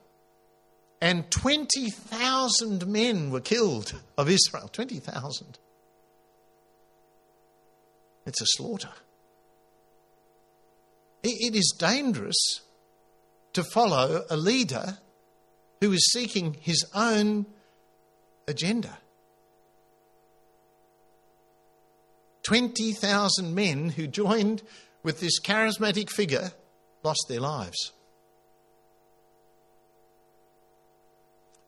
and 1.02 1.28
20,000 1.32 2.86
men 2.86 3.32
were 3.32 3.40
killed 3.40 4.00
of 4.16 4.30
Israel. 4.30 4.68
20,000. 4.68 5.58
It's 8.24 8.40
a 8.40 8.46
slaughter. 8.46 8.92
It 11.24 11.56
is 11.56 11.74
dangerous 11.76 12.60
to 13.52 13.64
follow 13.64 14.24
a 14.30 14.36
leader 14.36 14.98
who 15.80 15.90
is 15.90 16.08
seeking 16.12 16.54
his 16.60 16.86
own 16.94 17.46
agenda. 18.46 18.96
20,000 22.44 23.52
men 23.52 23.88
who 23.88 24.06
joined 24.06 24.62
with 25.02 25.18
this 25.18 25.40
charismatic 25.40 26.10
figure 26.10 26.52
lost 27.02 27.24
their 27.28 27.40
lives. 27.40 27.90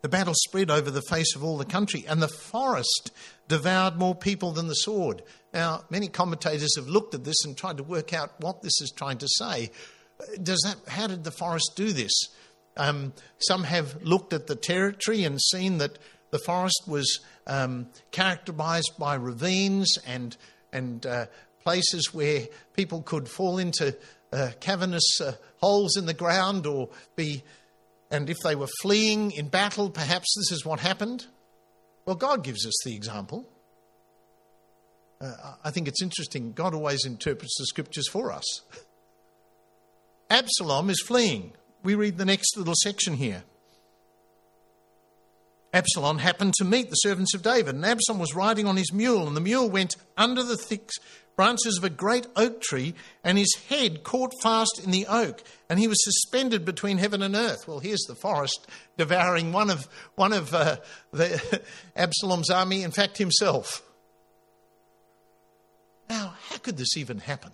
The 0.04 0.10
battle 0.10 0.34
spread 0.36 0.70
over 0.70 0.90
the 0.90 1.00
face 1.08 1.34
of 1.34 1.42
all 1.42 1.56
the 1.56 1.64
country, 1.64 2.04
and 2.06 2.20
the 2.20 2.28
forest 2.28 3.10
devoured 3.48 3.96
more 3.96 4.14
people 4.14 4.52
than 4.52 4.68
the 4.68 4.74
sword. 4.74 5.22
Now, 5.54 5.84
many 5.88 6.08
commentators 6.08 6.76
have 6.76 6.88
looked 6.88 7.14
at 7.14 7.24
this 7.24 7.42
and 7.42 7.56
tried 7.56 7.78
to 7.78 7.84
work 7.84 8.12
out 8.12 8.38
what 8.38 8.60
this 8.60 8.82
is 8.82 8.92
trying 8.94 9.16
to 9.16 9.26
say. 9.26 9.70
Does 10.42 10.60
that? 10.66 10.92
How 10.92 11.06
did 11.06 11.24
the 11.24 11.30
forest 11.30 11.72
do 11.74 11.90
this? 11.90 12.12
Um, 12.76 13.14
some 13.38 13.64
have 13.64 14.02
looked 14.02 14.34
at 14.34 14.46
the 14.46 14.56
territory 14.56 15.24
and 15.24 15.40
seen 15.40 15.78
that 15.78 15.98
the 16.32 16.38
forest 16.38 16.82
was 16.86 17.20
um, 17.46 17.86
characterized 18.10 18.92
by 18.98 19.14
ravines 19.14 19.96
and 20.06 20.36
and 20.70 21.06
uh, 21.06 21.26
places 21.62 22.12
where 22.12 22.46
people 22.74 23.00
could 23.00 23.26
fall 23.26 23.56
into 23.56 23.96
uh, 24.34 24.50
cavernous 24.60 25.18
uh, 25.22 25.32
holes 25.62 25.96
in 25.96 26.04
the 26.04 26.12
ground 26.12 26.66
or 26.66 26.90
be 27.16 27.42
and 28.14 28.30
if 28.30 28.38
they 28.44 28.54
were 28.54 28.68
fleeing 28.80 29.32
in 29.32 29.48
battle, 29.48 29.90
perhaps 29.90 30.32
this 30.36 30.52
is 30.52 30.64
what 30.64 30.78
happened. 30.80 31.26
Well, 32.06 32.16
God 32.16 32.44
gives 32.44 32.64
us 32.64 32.74
the 32.84 32.94
example. 32.94 33.48
Uh, 35.20 35.54
I 35.64 35.70
think 35.70 35.88
it's 35.88 36.02
interesting. 36.02 36.52
God 36.52 36.74
always 36.74 37.04
interprets 37.04 37.56
the 37.58 37.66
scriptures 37.66 38.08
for 38.08 38.30
us. 38.30 38.62
Absalom 40.30 40.90
is 40.90 41.00
fleeing. 41.00 41.52
We 41.82 41.96
read 41.96 42.16
the 42.16 42.24
next 42.24 42.56
little 42.56 42.74
section 42.82 43.14
here. 43.14 43.42
Absalom 45.72 46.18
happened 46.18 46.54
to 46.58 46.64
meet 46.64 46.90
the 46.90 46.96
servants 46.96 47.34
of 47.34 47.42
David, 47.42 47.74
and 47.74 47.84
Absalom 47.84 48.20
was 48.20 48.34
riding 48.34 48.68
on 48.68 48.76
his 48.76 48.92
mule, 48.92 49.26
and 49.26 49.36
the 49.36 49.40
mule 49.40 49.68
went 49.68 49.96
under 50.16 50.44
the 50.44 50.56
thick 50.56 50.88
branches 51.36 51.78
of 51.78 51.84
a 51.84 51.90
great 51.90 52.26
oak 52.36 52.60
tree, 52.60 52.94
and 53.22 53.38
his 53.38 53.54
head 53.68 54.02
caught 54.02 54.32
fast 54.42 54.80
in 54.84 54.90
the 54.90 55.06
oak, 55.06 55.42
and 55.68 55.78
he 55.78 55.88
was 55.88 56.02
suspended 56.04 56.64
between 56.64 56.98
heaven 56.98 57.22
and 57.22 57.34
earth. 57.34 57.66
Well, 57.66 57.80
here's 57.80 58.04
the 58.06 58.14
forest 58.14 58.66
devouring 58.96 59.52
one 59.52 59.70
of, 59.70 59.88
one 60.14 60.32
of 60.32 60.54
uh, 60.54 60.76
the, 61.12 61.62
Absalom's 61.96 62.50
army, 62.50 62.82
in 62.82 62.90
fact, 62.90 63.18
himself. 63.18 63.82
Now, 66.08 66.34
how 66.48 66.58
could 66.58 66.76
this 66.76 66.96
even 66.96 67.18
happen? 67.18 67.52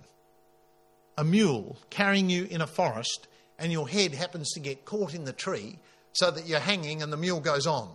A 1.16 1.24
mule 1.24 1.78
carrying 1.90 2.30
you 2.30 2.46
in 2.50 2.60
a 2.60 2.66
forest, 2.66 3.28
and 3.58 3.70
your 3.70 3.88
head 3.88 4.14
happens 4.14 4.50
to 4.52 4.60
get 4.60 4.84
caught 4.84 5.14
in 5.14 5.24
the 5.24 5.32
tree 5.32 5.78
so 6.12 6.30
that 6.30 6.46
you're 6.46 6.60
hanging 6.60 7.02
and 7.02 7.12
the 7.12 7.16
mule 7.16 7.40
goes 7.40 7.66
on. 7.66 7.90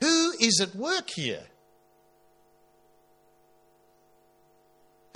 Who 0.00 0.32
is 0.40 0.60
at 0.60 0.74
work 0.74 1.08
here? 1.08 1.42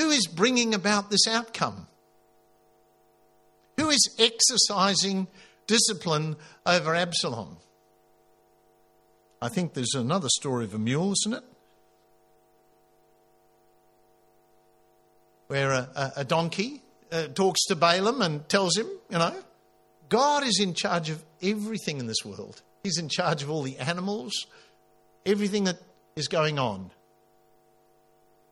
Who 0.00 0.08
is 0.08 0.26
bringing 0.26 0.72
about 0.72 1.10
this 1.10 1.28
outcome? 1.28 1.86
Who 3.76 3.90
is 3.90 4.16
exercising 4.18 5.28
discipline 5.66 6.36
over 6.64 6.94
Absalom? 6.94 7.58
I 9.42 9.50
think 9.50 9.74
there's 9.74 9.94
another 9.94 10.30
story 10.30 10.64
of 10.64 10.72
a 10.72 10.78
mule, 10.78 11.12
isn't 11.12 11.34
it? 11.34 11.44
Where 15.48 15.72
a, 15.72 16.12
a 16.16 16.24
donkey 16.24 16.80
uh, 17.12 17.26
talks 17.26 17.66
to 17.66 17.76
Balaam 17.76 18.22
and 18.22 18.48
tells 18.48 18.78
him, 18.78 18.86
you 19.10 19.18
know, 19.18 19.34
God 20.08 20.46
is 20.46 20.60
in 20.60 20.72
charge 20.72 21.10
of 21.10 21.22
everything 21.42 21.98
in 21.98 22.06
this 22.06 22.24
world. 22.24 22.62
He's 22.82 22.96
in 22.96 23.10
charge 23.10 23.42
of 23.42 23.50
all 23.50 23.62
the 23.62 23.76
animals, 23.76 24.32
everything 25.26 25.64
that 25.64 25.76
is 26.16 26.26
going 26.26 26.58
on. 26.58 26.90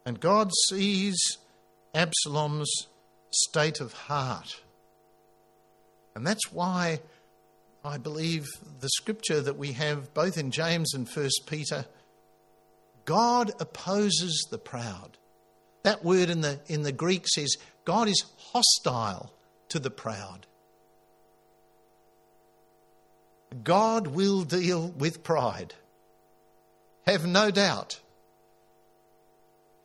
And 0.09 0.19
God 0.19 0.51
sees 0.71 1.19
Absalom's 1.95 2.73
state 3.31 3.79
of 3.79 3.93
heart. 3.93 4.63
And 6.15 6.27
that's 6.27 6.51
why 6.51 7.01
I 7.85 7.99
believe 7.99 8.47
the 8.81 8.89
scripture 8.89 9.43
that 9.43 9.59
we 9.59 9.73
have 9.73 10.15
both 10.15 10.39
in 10.39 10.51
James 10.51 10.95
and 10.95 11.07
1 11.07 11.29
Peter 11.45 11.85
God 13.05 13.53
opposes 13.61 14.49
the 14.51 14.57
proud. 14.57 15.19
That 15.83 16.03
word 16.03 16.31
in 16.31 16.41
the, 16.41 16.59
in 16.69 16.85
the 16.85 16.93
Greek 16.93 17.29
says 17.29 17.59
God 17.85 18.09
is 18.09 18.25
hostile 18.39 19.31
to 19.69 19.79
the 19.79 19.91
proud. 19.91 20.47
God 23.63 24.07
will 24.07 24.45
deal 24.45 24.89
with 24.89 25.23
pride. 25.23 25.75
Have 27.05 27.27
no 27.27 27.51
doubt. 27.51 28.01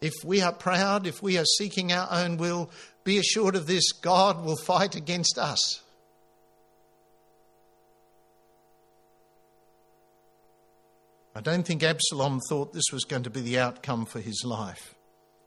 If 0.03 0.25
we 0.25 0.41
are 0.41 0.51
proud, 0.51 1.07
if 1.07 1.23
we 1.23 1.37
are 1.37 1.45
seeking 1.45 1.93
our 1.93 2.09
own 2.11 2.35
will, 2.35 2.69
be 3.05 3.19
assured 3.19 3.55
of 3.55 3.67
this 3.67 3.93
God 3.93 4.43
will 4.43 4.57
fight 4.57 4.95
against 4.95 5.37
us. 5.37 5.81
I 11.33 11.39
don't 11.39 11.65
think 11.65 11.83
Absalom 11.83 12.41
thought 12.49 12.73
this 12.73 12.91
was 12.91 13.05
going 13.05 13.23
to 13.23 13.29
be 13.29 13.39
the 13.39 13.59
outcome 13.59 14.05
for 14.05 14.19
his 14.19 14.43
life. 14.43 14.93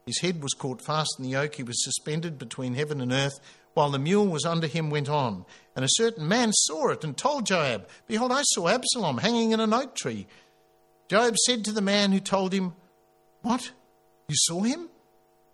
His 0.07 0.21
head 0.21 0.41
was 0.41 0.55
caught 0.55 0.81
fast 0.81 1.17
in 1.19 1.25
the 1.25 1.31
yoke, 1.31 1.53
he 1.53 1.61
was 1.61 1.83
suspended 1.83 2.39
between 2.39 2.73
heaven 2.73 2.99
and 2.99 3.11
earth, 3.11 3.39
while 3.75 3.91
the 3.91 3.99
mule 3.99 4.25
was 4.25 4.43
under 4.43 4.65
him 4.65 4.89
went 4.89 5.07
on. 5.07 5.45
And 5.75 5.85
a 5.85 5.89
certain 5.91 6.27
man 6.27 6.51
saw 6.51 6.89
it 6.89 7.03
and 7.03 7.15
told 7.15 7.45
Joab, 7.45 7.87
Behold, 8.07 8.31
I 8.31 8.41
saw 8.41 8.69
Absalom 8.69 9.19
hanging 9.19 9.51
in 9.51 9.59
an 9.59 9.71
oak 9.71 9.95
tree. 9.95 10.25
Joab 11.09 11.37
said 11.45 11.63
to 11.65 11.71
the 11.71 11.79
man 11.79 12.11
who 12.11 12.19
told 12.19 12.53
him, 12.53 12.73
What? 13.43 13.71
You 14.29 14.35
saw 14.35 14.61
him? 14.61 14.89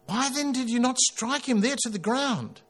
Why 0.05 0.29
then 0.29 0.51
did 0.51 0.69
you 0.69 0.79
not 0.79 0.97
strike 0.97 1.47
him 1.47 1.61
there 1.61 1.75
to 1.83 1.89
the 1.89 1.99
ground? 1.99 2.61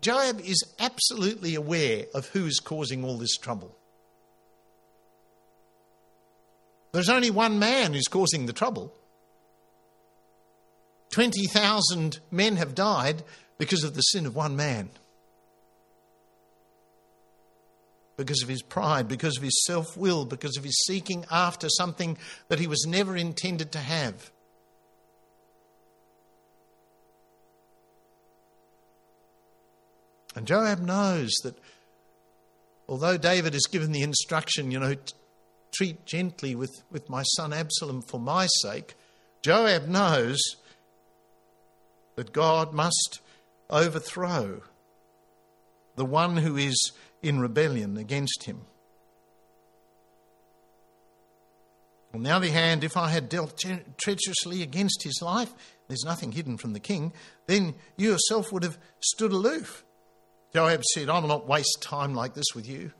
Joab 0.00 0.40
is 0.40 0.62
absolutely 0.78 1.54
aware 1.54 2.06
of 2.14 2.28
who 2.28 2.46
is 2.46 2.60
causing 2.60 3.04
all 3.04 3.18
this 3.18 3.36
trouble. 3.36 3.76
There's 6.92 7.08
only 7.08 7.30
one 7.30 7.58
man 7.58 7.92
who's 7.92 8.06
causing 8.06 8.46
the 8.46 8.52
trouble. 8.52 8.94
20,000 11.10 12.20
men 12.30 12.56
have 12.56 12.74
died 12.74 13.22
because 13.58 13.82
of 13.82 13.94
the 13.94 14.02
sin 14.02 14.24
of 14.24 14.36
one 14.36 14.56
man. 14.56 14.90
Because 18.16 18.42
of 18.42 18.48
his 18.48 18.62
pride, 18.62 19.08
because 19.08 19.36
of 19.36 19.42
his 19.42 19.64
self 19.64 19.96
will, 19.96 20.24
because 20.24 20.56
of 20.56 20.64
his 20.64 20.84
seeking 20.86 21.24
after 21.30 21.68
something 21.68 22.18
that 22.48 22.58
he 22.58 22.66
was 22.66 22.86
never 22.86 23.16
intended 23.16 23.72
to 23.72 23.78
have. 23.78 24.30
And 30.38 30.46
Joab 30.46 30.78
knows 30.78 31.32
that 31.42 31.58
although 32.88 33.16
David 33.16 33.54
has 33.54 33.64
given 33.64 33.90
the 33.90 34.02
instruction, 34.02 34.70
you 34.70 34.78
know, 34.78 34.94
treat 35.72 36.06
gently 36.06 36.54
with, 36.54 36.70
with 36.92 37.10
my 37.10 37.24
son 37.24 37.52
Absalom 37.52 38.02
for 38.02 38.20
my 38.20 38.46
sake, 38.62 38.94
Joab 39.42 39.88
knows 39.88 40.38
that 42.14 42.32
God 42.32 42.72
must 42.72 43.18
overthrow 43.68 44.62
the 45.96 46.04
one 46.04 46.36
who 46.36 46.56
is 46.56 46.92
in 47.20 47.40
rebellion 47.40 47.96
against 47.96 48.44
him. 48.44 48.60
On 52.14 52.22
the 52.22 52.30
other 52.30 52.46
hand, 52.46 52.84
if 52.84 52.96
I 52.96 53.08
had 53.08 53.28
dealt 53.28 53.60
treacherously 54.00 54.62
against 54.62 55.02
his 55.02 55.20
life, 55.20 55.52
there's 55.88 56.04
nothing 56.04 56.30
hidden 56.30 56.58
from 56.58 56.74
the 56.74 56.80
king, 56.80 57.12
then 57.48 57.74
you 57.96 58.12
yourself 58.12 58.52
would 58.52 58.62
have 58.62 58.78
stood 59.00 59.32
aloof. 59.32 59.84
Joab 60.54 60.82
said, 60.84 61.08
I 61.08 61.18
will 61.18 61.28
not 61.28 61.46
waste 61.46 61.82
time 61.82 62.14
like 62.14 62.34
this 62.34 62.54
with 62.54 62.68
you. 62.68 62.92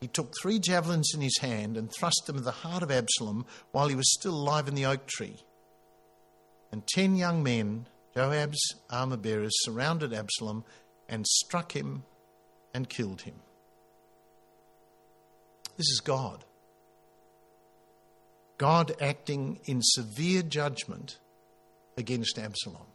He 0.00 0.06
took 0.06 0.32
three 0.40 0.60
javelins 0.60 1.12
in 1.14 1.20
his 1.20 1.38
hand 1.40 1.76
and 1.76 1.90
thrust 1.90 2.22
them 2.26 2.36
at 2.36 2.44
the 2.44 2.52
heart 2.52 2.82
of 2.82 2.90
Absalom 2.90 3.46
while 3.72 3.88
he 3.88 3.96
was 3.96 4.12
still 4.14 4.34
alive 4.34 4.68
in 4.68 4.74
the 4.74 4.86
oak 4.86 5.06
tree. 5.06 5.42
And 6.70 6.86
ten 6.86 7.16
young 7.16 7.42
men 7.42 7.86
Joab's 8.14 8.74
armor 8.90 9.16
bearers 9.16 9.52
surrounded 9.62 10.12
Absalom 10.12 10.64
and 11.08 11.26
struck 11.26 11.72
him 11.72 12.04
and 12.74 12.88
killed 12.88 13.22
him. 13.22 13.36
This 15.76 15.88
is 15.88 16.00
God. 16.04 16.44
God 18.56 18.92
acting 19.00 19.60
in 19.66 19.80
severe 19.82 20.42
judgment 20.42 21.18
against 21.96 22.38
Absalom. 22.38 22.86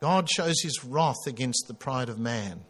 God 0.00 0.28
shows 0.30 0.60
his 0.62 0.84
wrath 0.84 1.26
against 1.26 1.66
the 1.66 1.74
pride 1.74 2.08
of 2.08 2.18
man. 2.18 2.60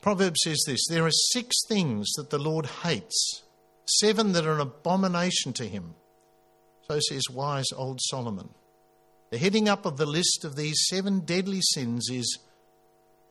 Proverbs 0.00 0.40
says 0.44 0.62
this 0.66 0.86
there 0.88 1.06
are 1.06 1.10
six 1.10 1.54
things 1.68 2.12
that 2.16 2.30
the 2.30 2.38
Lord 2.38 2.66
hates, 2.66 3.42
seven 3.86 4.32
that 4.32 4.46
are 4.46 4.54
an 4.54 4.60
abomination 4.60 5.52
to 5.54 5.66
him 5.66 5.94
so 6.88 7.00
says 7.00 7.22
wise 7.30 7.66
old 7.74 8.00
Solomon. 8.00 8.50
The 9.30 9.38
heading 9.38 9.68
up 9.68 9.86
of 9.86 9.96
the 9.96 10.06
list 10.06 10.44
of 10.44 10.54
these 10.56 10.86
seven 10.88 11.20
deadly 11.20 11.60
sins 11.60 12.08
is 12.10 12.38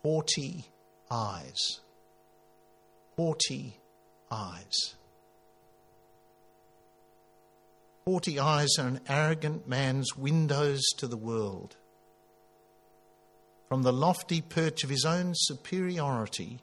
haughty 0.04 0.66
eyes. 1.10 1.80
Haughty 3.16 3.80
eyes. 4.30 4.96
Haughty 8.08 8.40
eyes 8.40 8.70
are 8.78 8.88
an 8.88 9.00
arrogant 9.08 9.68
man's 9.68 10.16
windows 10.16 10.84
to 10.98 11.08
the 11.08 11.18
world. 11.18 11.76
From 13.68 13.82
the 13.82 13.92
lofty 13.92 14.42
perch 14.42 14.84
of 14.84 14.92
his 14.92 15.06
own 15.06 15.34
superiority, 15.36 16.60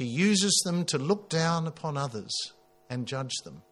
he 0.00 0.04
uses 0.04 0.60
them 0.64 0.84
to 0.86 0.98
look 0.98 1.28
down 1.28 1.68
upon 1.68 1.96
others 1.96 2.32
and 2.90 3.06
judge 3.06 3.34
them. 3.44 3.62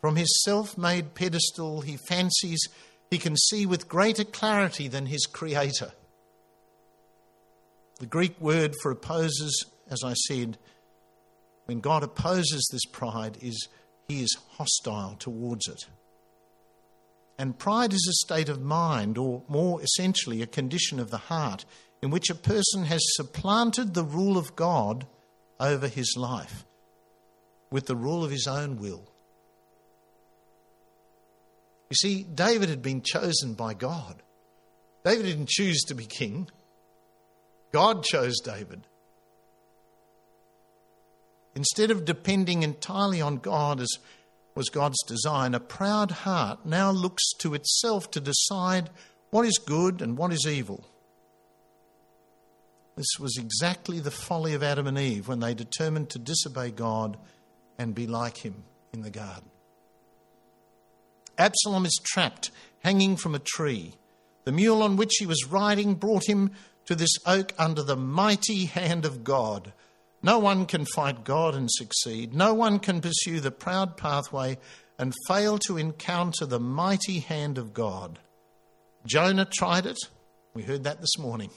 From 0.00 0.16
his 0.16 0.42
self 0.42 0.78
made 0.78 1.14
pedestal, 1.14 1.82
he 1.82 1.98
fancies 2.08 2.60
he 3.10 3.18
can 3.18 3.36
see 3.36 3.66
with 3.66 3.88
greater 3.88 4.24
clarity 4.24 4.88
than 4.88 5.04
his 5.04 5.26
Creator. 5.26 5.92
The 8.00 8.06
Greek 8.06 8.40
word 8.40 8.74
for 8.80 8.90
opposes, 8.90 9.66
as 9.90 10.02
I 10.02 10.14
said, 10.14 10.56
when 11.66 11.80
God 11.80 12.02
opposes 12.02 12.66
this 12.70 12.86
pride, 12.86 13.36
is 13.42 13.68
he 14.08 14.22
is 14.22 14.36
hostile 14.56 15.16
towards 15.18 15.68
it. 15.68 15.86
And 17.38 17.58
pride 17.58 17.92
is 17.92 18.06
a 18.10 18.24
state 18.26 18.48
of 18.48 18.60
mind, 18.60 19.16
or 19.16 19.42
more 19.48 19.80
essentially, 19.82 20.42
a 20.42 20.46
condition 20.46 20.98
of 20.98 21.10
the 21.10 21.18
heart, 21.18 21.64
in 22.02 22.10
which 22.10 22.30
a 22.30 22.34
person 22.34 22.84
has 22.84 23.00
supplanted 23.14 23.94
the 23.94 24.04
rule 24.04 24.36
of 24.38 24.56
God 24.56 25.06
over 25.60 25.86
his 25.86 26.14
life 26.16 26.64
with 27.70 27.86
the 27.86 27.96
rule 27.96 28.24
of 28.24 28.30
his 28.30 28.46
own 28.46 28.78
will. 28.78 29.12
You 31.90 31.96
see, 31.96 32.22
David 32.22 32.68
had 32.68 32.82
been 32.82 33.02
chosen 33.02 33.54
by 33.54 33.74
God. 33.74 34.22
David 35.04 35.24
didn't 35.24 35.48
choose 35.48 35.82
to 35.84 35.94
be 35.94 36.06
king, 36.06 36.48
God 37.72 38.02
chose 38.02 38.40
David. 38.40 38.86
Instead 41.58 41.90
of 41.90 42.04
depending 42.04 42.62
entirely 42.62 43.20
on 43.20 43.36
God 43.36 43.80
as 43.80 43.88
was 44.54 44.68
God's 44.68 45.02
design, 45.08 45.56
a 45.56 45.60
proud 45.60 46.12
heart 46.12 46.64
now 46.64 46.92
looks 46.92 47.32
to 47.40 47.52
itself 47.52 48.12
to 48.12 48.20
decide 48.20 48.90
what 49.30 49.44
is 49.44 49.58
good 49.66 50.00
and 50.00 50.16
what 50.16 50.32
is 50.32 50.46
evil. 50.46 50.86
This 52.94 53.18
was 53.18 53.36
exactly 53.36 53.98
the 53.98 54.12
folly 54.12 54.54
of 54.54 54.62
Adam 54.62 54.86
and 54.86 54.96
Eve 54.96 55.26
when 55.26 55.40
they 55.40 55.52
determined 55.52 56.10
to 56.10 56.20
disobey 56.20 56.70
God 56.70 57.18
and 57.76 57.92
be 57.92 58.06
like 58.06 58.44
him 58.44 58.62
in 58.92 59.02
the 59.02 59.10
garden. 59.10 59.50
Absalom 61.38 61.86
is 61.86 62.00
trapped, 62.04 62.52
hanging 62.84 63.16
from 63.16 63.34
a 63.34 63.40
tree. 63.40 63.96
The 64.44 64.52
mule 64.52 64.84
on 64.84 64.94
which 64.94 65.16
he 65.18 65.26
was 65.26 65.48
riding 65.50 65.96
brought 65.96 66.28
him 66.28 66.52
to 66.86 66.94
this 66.94 67.16
oak 67.26 67.52
under 67.58 67.82
the 67.82 67.96
mighty 67.96 68.66
hand 68.66 69.04
of 69.04 69.24
God. 69.24 69.72
No 70.22 70.38
one 70.38 70.66
can 70.66 70.84
fight 70.84 71.24
God 71.24 71.54
and 71.54 71.68
succeed. 71.70 72.34
No 72.34 72.54
one 72.54 72.78
can 72.78 73.00
pursue 73.00 73.40
the 73.40 73.50
proud 73.50 73.96
pathway 73.96 74.58
and 74.98 75.14
fail 75.28 75.58
to 75.58 75.76
encounter 75.76 76.44
the 76.44 76.58
mighty 76.58 77.20
hand 77.20 77.56
of 77.56 77.72
God. 77.72 78.18
Jonah 79.06 79.44
tried 79.44 79.86
it. 79.86 79.98
We 80.54 80.62
heard 80.62 80.84
that 80.84 81.00
this 81.00 81.18
morning. 81.18 81.50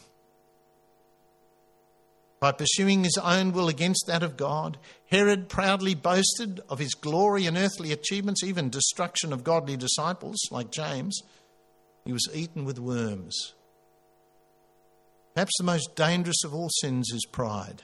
By 2.40 2.52
pursuing 2.52 3.04
his 3.04 3.20
own 3.24 3.52
will 3.52 3.68
against 3.68 4.06
that 4.08 4.24
of 4.24 4.36
God, 4.36 4.80
Herod 5.12 5.48
proudly 5.48 5.94
boasted 5.94 6.60
of 6.70 6.80
his 6.80 6.96
glory 6.96 7.46
and 7.46 7.56
earthly 7.56 7.92
achievements, 7.92 8.44
even 8.44 8.72
destruction 8.72 9.32
of 9.32 9.44
godly 9.44 9.78
disciples 9.78 10.40
like 10.50 10.72
James. 10.72 11.20
He 12.04 12.12
was 12.12 12.28
eaten 12.34 12.66
with 12.66 12.80
worms. 12.80 13.54
Perhaps 15.36 15.54
the 15.60 15.64
most 15.64 15.96
dangerous 15.96 16.44
of 16.44 16.54
all 16.54 16.70
sins 16.82 17.12
is 17.14 17.26
pride, 17.32 17.84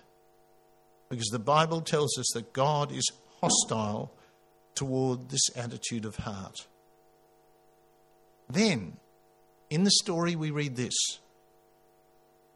because 1.10 1.28
the 1.28 1.39
Bible 1.39 1.82
tells 1.82 2.17
us 2.17 2.28
that 2.34 2.54
God 2.54 2.91
is 2.91 3.06
hostile 3.41 4.13
toward 4.76 5.30
this 5.30 5.56
attitude 5.56 6.06
of 6.06 6.17
heart. 6.17 6.67
Then, 8.50 8.98
in 9.70 9.84
the 9.84 9.91
story, 9.91 10.36
we 10.36 10.52
read 10.52 10.76
this 10.76 10.96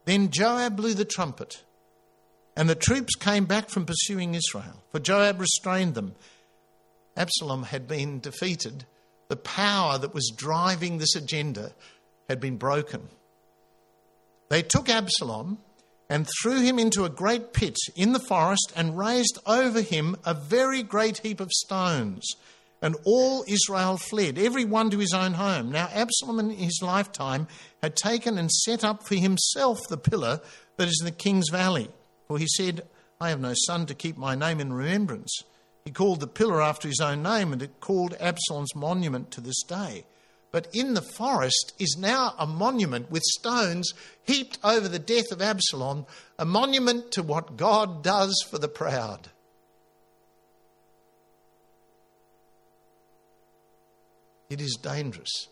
Then 0.06 0.30
Joab 0.30 0.76
blew 0.76 0.94
the 0.94 1.06
trumpet 1.06 1.64
and 2.56 2.70
the 2.70 2.76
troops 2.76 3.16
came 3.16 3.46
back 3.46 3.70
from 3.70 3.86
pursuing 3.86 4.36
Israel, 4.36 4.84
for 4.92 5.00
Joab 5.00 5.40
restrained 5.40 5.96
them. 5.96 6.16
Absalom 7.16 7.64
had 7.64 7.88
been 7.88 8.20
defeated. 8.20 8.86
The 9.30 9.36
power 9.38 9.98
that 9.98 10.14
was 10.14 10.34
driving 10.36 10.98
this 10.98 11.16
agenda 11.16 11.74
had 12.28 12.40
been 12.40 12.58
broken. 12.58 13.08
They 14.50 14.62
took 14.62 14.90
Absalom 14.90 15.60
and 16.12 16.28
threw 16.42 16.60
him 16.60 16.78
into 16.78 17.06
a 17.06 17.10
great 17.10 17.54
pit 17.54 17.78
in 17.96 18.12
the 18.12 18.20
forest 18.20 18.74
and 18.76 18.98
raised 18.98 19.40
over 19.46 19.80
him 19.80 20.18
a 20.26 20.34
very 20.34 20.84
great 20.84 21.20
heap 21.20 21.40
of 21.40 21.50
stones. 21.54 22.28
And 22.82 22.98
all 23.06 23.46
Israel 23.48 23.96
fled, 23.96 24.38
every 24.38 24.66
one 24.66 24.90
to 24.90 24.98
his 24.98 25.14
own 25.14 25.36
home. 25.36 25.72
Now, 25.72 25.88
Absalom 25.94 26.40
in 26.40 26.50
his 26.50 26.82
lifetime 26.82 27.48
had 27.82 27.96
taken 27.96 28.38
and 28.38 28.52
set 28.52 28.84
up 28.84 29.08
for 29.08 29.16
himself 29.16 29.80
the 29.88 29.96
pillar 29.96 30.42
that 30.76 30.90
is 30.90 31.00
in 31.00 31.06
the 31.06 31.12
king's 31.12 31.48
valley. 31.50 31.88
For 32.28 32.38
he 32.38 32.48
said, 32.58 32.82
I 33.22 33.30
have 33.30 33.40
no 33.40 33.54
son 33.56 33.86
to 33.86 33.96
keep 33.96 34.18
my 34.18 34.36
name 34.36 34.60
in 34.60 34.74
remembrance. 34.74 35.34
He 35.86 35.92
called 35.92 36.20
the 36.20 36.28
pillar 36.28 36.62
after 36.62 36.90
his 36.90 37.00
own 37.00 37.24
name, 37.24 37.54
and 37.54 37.62
it 37.62 37.80
called 37.80 38.18
Absalom's 38.20 38.76
monument 38.76 39.32
to 39.32 39.40
this 39.40 39.64
day. 39.64 40.04
But 40.52 40.68
in 40.74 40.94
the 40.94 41.02
forest 41.02 41.74
is 41.80 41.96
now 41.98 42.34
a 42.38 42.46
monument 42.46 43.10
with 43.10 43.24
stones 43.24 43.94
heaped 44.24 44.60
over 44.64 44.88
the 44.88 45.00
death 45.00 45.32
of 45.32 45.42
Absalom, 45.42 46.06
a 46.38 46.46
monument 46.46 47.12
to 47.14 47.24
what 47.24 47.56
God 47.56 48.04
does 48.04 48.46
for 48.50 48.58
the 48.58 48.68
proud. 48.68 49.30
It 54.50 54.60
is 54.60 54.78
dangerous. 54.82 55.48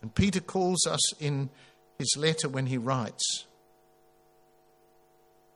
And 0.00 0.14
Peter 0.14 0.40
calls 0.40 0.86
us 0.86 1.14
in 1.20 1.50
his 1.98 2.16
letter 2.16 2.48
when 2.48 2.66
he 2.66 2.78
writes. 2.78 3.44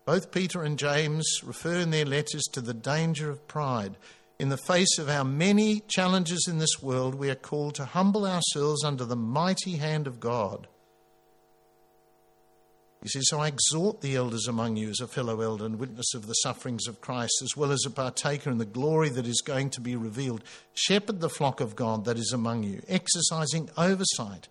Both 0.05 0.31
Peter 0.31 0.63
and 0.63 0.79
James 0.79 1.27
refer 1.43 1.79
in 1.79 1.91
their 1.91 2.05
letters 2.05 2.45
to 2.53 2.61
the 2.61 2.75
danger 2.75 3.31
of 3.31 3.49
pride. 3.49 3.97
In 4.39 4.51
the 4.51 4.57
face 4.57 4.99
of 4.99 5.09
our 5.09 5.25
many 5.25 5.81
challenges 5.89 6.47
in 6.49 6.59
this 6.59 6.83
world, 6.83 7.15
we 7.15 7.31
are 7.31 7.35
called 7.35 7.75
to 7.77 7.85
humble 7.85 8.27
ourselves 8.27 8.85
under 8.85 9.05
the 9.05 9.17
mighty 9.17 9.77
hand 9.77 10.07
of 10.07 10.21
God. 10.21 10.69
He 13.03 13.09
says, 13.09 13.29
So 13.29 13.41
I 13.41 13.49
exhort 13.49 14.01
the 14.01 14.17
elders 14.17 14.47
among 14.47 14.77
you 14.77 14.91
as 14.91 15.01
a 15.01 15.07
fellow 15.07 15.41
elder 15.41 15.65
and 15.65 15.79
witness 15.79 16.13
of 16.15 16.27
the 16.27 16.35
sufferings 16.35 16.87
of 16.87 17.01
Christ, 17.01 17.41
as 17.43 17.57
well 17.57 17.73
as 17.73 17.85
a 17.87 17.91
partaker 17.91 18.51
in 18.51 18.59
the 18.59 18.65
glory 18.65 19.09
that 19.11 19.27
is 19.27 19.43
going 19.43 19.71
to 19.71 19.81
be 19.81 19.97
revealed. 19.97 20.45
Shepherd 20.75 21.21
the 21.21 21.31
flock 21.31 21.61
of 21.61 21.77
God 21.77 22.05
that 22.05 22.19
is 22.19 22.33
among 22.33 22.65
you, 22.65 22.83
exercising 22.89 23.71
oversight 23.77 24.49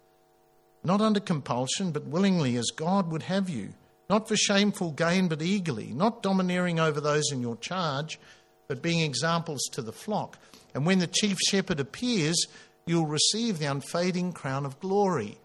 not 0.85 1.01
under 1.01 1.19
compulsion, 1.19 1.91
but 1.91 2.05
willingly 2.05 2.55
as 2.55 2.71
God 2.75 3.11
would 3.11 3.23
have 3.23 3.49
you, 3.49 3.73
not 4.09 4.27
for 4.27 4.35
shameful 4.35 4.91
gain, 4.91 5.27
but 5.27 5.41
eagerly, 5.41 5.91
not 5.91 6.21
domineering 6.21 6.79
over 6.79 7.01
those 7.01 7.31
in 7.31 7.41
your 7.41 7.57
charge, 7.57 8.19
but 8.67 8.81
being 8.81 9.01
examples 9.01 9.61
to 9.73 9.81
the 9.81 9.91
flock. 9.91 10.37
And 10.73 10.85
when 10.85 10.99
the 10.99 11.07
chief 11.07 11.37
shepherd 11.47 11.79
appears, 11.79 12.47
you'll 12.85 13.05
receive 13.05 13.59
the 13.59 13.65
unfading 13.65 14.33
crown 14.33 14.65
of 14.65 14.79
glory. 14.79 15.37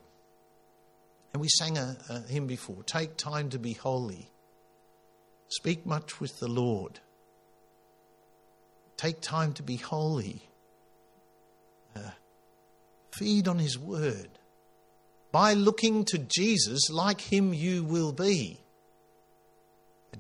And 1.33 1.41
we 1.41 1.49
sang 1.49 1.79
a, 1.79 1.97
a 2.09 2.21
hymn 2.21 2.47
before 2.47 2.83
Take 2.85 3.17
time 3.17 3.51
to 3.51 3.59
be 3.59 3.73
holy. 3.73 4.31
Speak 5.49 5.87
much 5.87 6.21
with 6.21 6.39
the 6.41 6.49
Lord. 6.49 7.01
Take 8.97 9.21
time 9.21 9.53
to 9.55 9.63
be 9.63 9.77
holy. 9.77 10.49
Uh, 11.97 12.11
feed 13.13 13.49
on 13.49 13.59
his 13.59 13.79
word. 13.79 14.29
By 15.33 15.55
looking 15.55 16.05
to 16.07 16.19
Jesus, 16.19 16.91
like 16.91 17.21
him 17.21 17.55
you 17.55 17.85
will 17.85 18.13
be. 18.13 18.61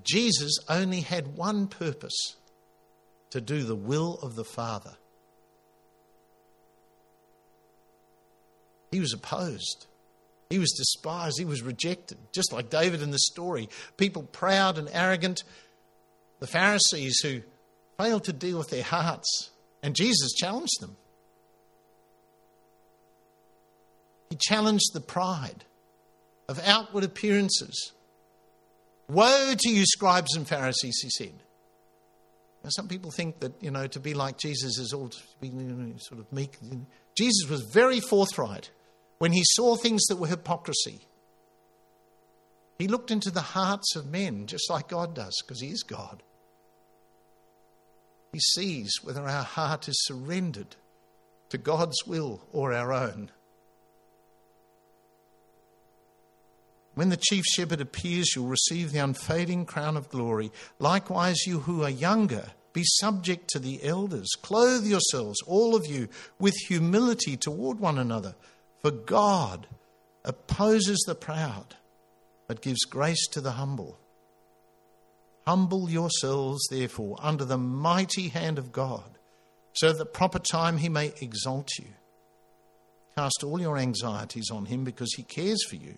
Jesus 0.02 0.58
only 0.68 1.00
had 1.00 1.36
one 1.36 1.66
purpose 1.66 2.36
to 3.30 3.40
do 3.40 3.62
the 3.62 3.76
will 3.76 4.18
of 4.22 4.34
the 4.34 4.44
Father. 4.44 4.96
He 8.90 9.00
was 9.00 9.12
opposed. 9.12 9.86
He 10.48 10.58
was 10.58 10.72
despised. 10.72 11.38
He 11.38 11.44
was 11.44 11.62
rejected. 11.62 12.18
Just 12.32 12.52
like 12.52 12.70
David 12.70 13.02
in 13.02 13.12
the 13.12 13.18
story. 13.18 13.68
People 13.96 14.24
proud 14.24 14.78
and 14.78 14.88
arrogant. 14.92 15.44
The 16.40 16.48
Pharisees 16.48 17.20
who 17.22 17.42
failed 17.98 18.24
to 18.24 18.32
deal 18.32 18.58
with 18.58 18.70
their 18.70 18.82
hearts. 18.82 19.50
And 19.82 19.94
Jesus 19.94 20.32
challenged 20.32 20.80
them. 20.80 20.96
He 24.30 24.36
challenged 24.36 24.92
the 24.92 25.00
pride 25.00 25.64
of 26.48 26.60
outward 26.64 27.04
appearances. 27.04 27.92
Woe 29.08 29.54
to 29.56 29.68
you, 29.68 29.84
scribes 29.86 30.34
and 30.36 30.46
Pharisees, 30.46 30.98
he 31.02 31.10
said. 31.10 31.34
Now, 32.62 32.70
some 32.70 32.88
people 32.88 33.10
think 33.10 33.40
that, 33.40 33.54
you 33.62 33.70
know, 33.70 33.86
to 33.86 34.00
be 34.00 34.12
like 34.12 34.36
Jesus 34.38 34.78
is 34.78 34.92
all 34.92 35.08
to 35.08 35.18
be 35.40 35.50
sort 35.98 36.20
of 36.20 36.30
meek. 36.32 36.58
Jesus 37.16 37.48
was 37.48 37.62
very 37.72 38.00
forthright 38.00 38.70
when 39.18 39.32
he 39.32 39.42
saw 39.44 39.76
things 39.76 40.04
that 40.08 40.16
were 40.16 40.26
hypocrisy. 40.26 41.00
He 42.78 42.88
looked 42.88 43.10
into 43.10 43.30
the 43.30 43.40
hearts 43.40 43.96
of 43.96 44.06
men 44.06 44.46
just 44.46 44.70
like 44.70 44.88
God 44.88 45.14
does, 45.14 45.36
because 45.42 45.60
he 45.60 45.68
is 45.68 45.82
God. 45.82 46.22
He 48.32 48.40
sees 48.40 48.92
whether 49.02 49.22
our 49.22 49.42
heart 49.42 49.88
is 49.88 50.06
surrendered 50.06 50.76
to 51.48 51.58
God's 51.58 52.06
will 52.06 52.46
or 52.52 52.72
our 52.72 52.92
own. 52.92 53.30
When 56.94 57.08
the 57.08 57.16
chief 57.16 57.44
shepherd 57.44 57.80
appears, 57.80 58.34
you'll 58.34 58.46
receive 58.46 58.92
the 58.92 58.98
unfading 58.98 59.66
crown 59.66 59.96
of 59.96 60.08
glory. 60.08 60.50
Likewise, 60.78 61.46
you 61.46 61.60
who 61.60 61.82
are 61.82 61.90
younger, 61.90 62.50
be 62.72 62.82
subject 62.84 63.48
to 63.50 63.58
the 63.58 63.82
elders. 63.84 64.28
Clothe 64.42 64.86
yourselves, 64.86 65.40
all 65.46 65.74
of 65.74 65.86
you, 65.86 66.08
with 66.38 66.54
humility 66.68 67.36
toward 67.36 67.80
one 67.80 67.98
another. 67.98 68.34
For 68.82 68.90
God 68.90 69.66
opposes 70.24 71.02
the 71.06 71.14
proud, 71.14 71.76
but 72.46 72.62
gives 72.62 72.84
grace 72.84 73.26
to 73.28 73.40
the 73.40 73.52
humble. 73.52 73.98
Humble 75.46 75.88
yourselves, 75.90 76.66
therefore, 76.70 77.16
under 77.20 77.44
the 77.44 77.58
mighty 77.58 78.28
hand 78.28 78.58
of 78.58 78.72
God, 78.72 79.18
so 79.72 79.86
that 79.86 79.92
at 79.92 79.98
the 79.98 80.06
proper 80.06 80.38
time 80.38 80.78
he 80.78 80.88
may 80.88 81.12
exalt 81.20 81.70
you. 81.78 81.88
Cast 83.16 83.42
all 83.44 83.60
your 83.60 83.78
anxieties 83.78 84.50
on 84.50 84.66
him 84.66 84.84
because 84.84 85.12
he 85.14 85.22
cares 85.22 85.64
for 85.68 85.76
you. 85.76 85.96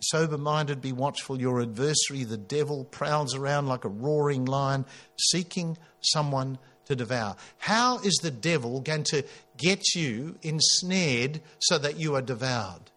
Sober 0.00 0.38
minded, 0.38 0.80
be 0.80 0.92
watchful. 0.92 1.40
Your 1.40 1.60
adversary, 1.60 2.24
the 2.24 2.36
devil, 2.36 2.84
prowls 2.84 3.34
around 3.34 3.66
like 3.66 3.84
a 3.84 3.88
roaring 3.88 4.44
lion, 4.44 4.84
seeking 5.18 5.76
someone 6.00 6.58
to 6.86 6.96
devour. 6.96 7.36
How 7.58 7.98
is 7.98 8.14
the 8.22 8.30
devil 8.30 8.80
going 8.80 9.04
to 9.04 9.24
get 9.56 9.94
you 9.94 10.36
ensnared 10.42 11.40
so 11.58 11.78
that 11.78 11.98
you 11.98 12.14
are 12.14 12.22
devoured? 12.22 12.90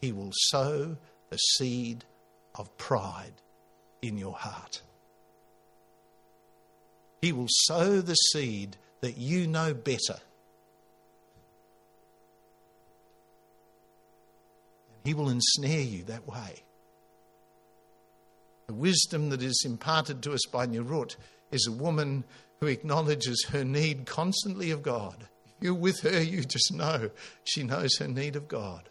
He 0.00 0.12
will 0.12 0.32
sow 0.32 0.96
the 1.30 1.36
seed 1.36 2.04
of 2.54 2.76
pride 2.78 3.34
in 4.00 4.16
your 4.16 4.34
heart. 4.34 4.82
He 7.20 7.32
will 7.32 7.48
sow 7.48 8.00
the 8.00 8.14
seed 8.14 8.76
that 9.00 9.18
you 9.18 9.46
know 9.46 9.74
better 9.74 10.20
He 15.04 15.14
will 15.14 15.28
ensnare 15.28 15.80
you 15.80 16.04
that 16.04 16.26
way. 16.26 16.62
The 18.66 18.74
wisdom 18.74 19.30
that 19.30 19.42
is 19.42 19.62
imparted 19.64 20.22
to 20.22 20.32
us 20.32 20.44
by 20.52 20.66
Nurut 20.66 21.16
is 21.50 21.66
a 21.66 21.72
woman 21.72 22.24
who 22.60 22.66
acknowledges 22.66 23.46
her 23.50 23.64
need 23.64 24.04
constantly 24.04 24.70
of 24.70 24.82
God. 24.82 25.28
If 25.46 25.52
you're 25.60 25.74
with 25.74 26.00
her, 26.00 26.20
you 26.20 26.44
just 26.44 26.72
know 26.72 27.10
she 27.44 27.62
knows 27.62 27.96
her 27.98 28.08
need 28.08 28.36
of 28.36 28.48
God. 28.48 28.88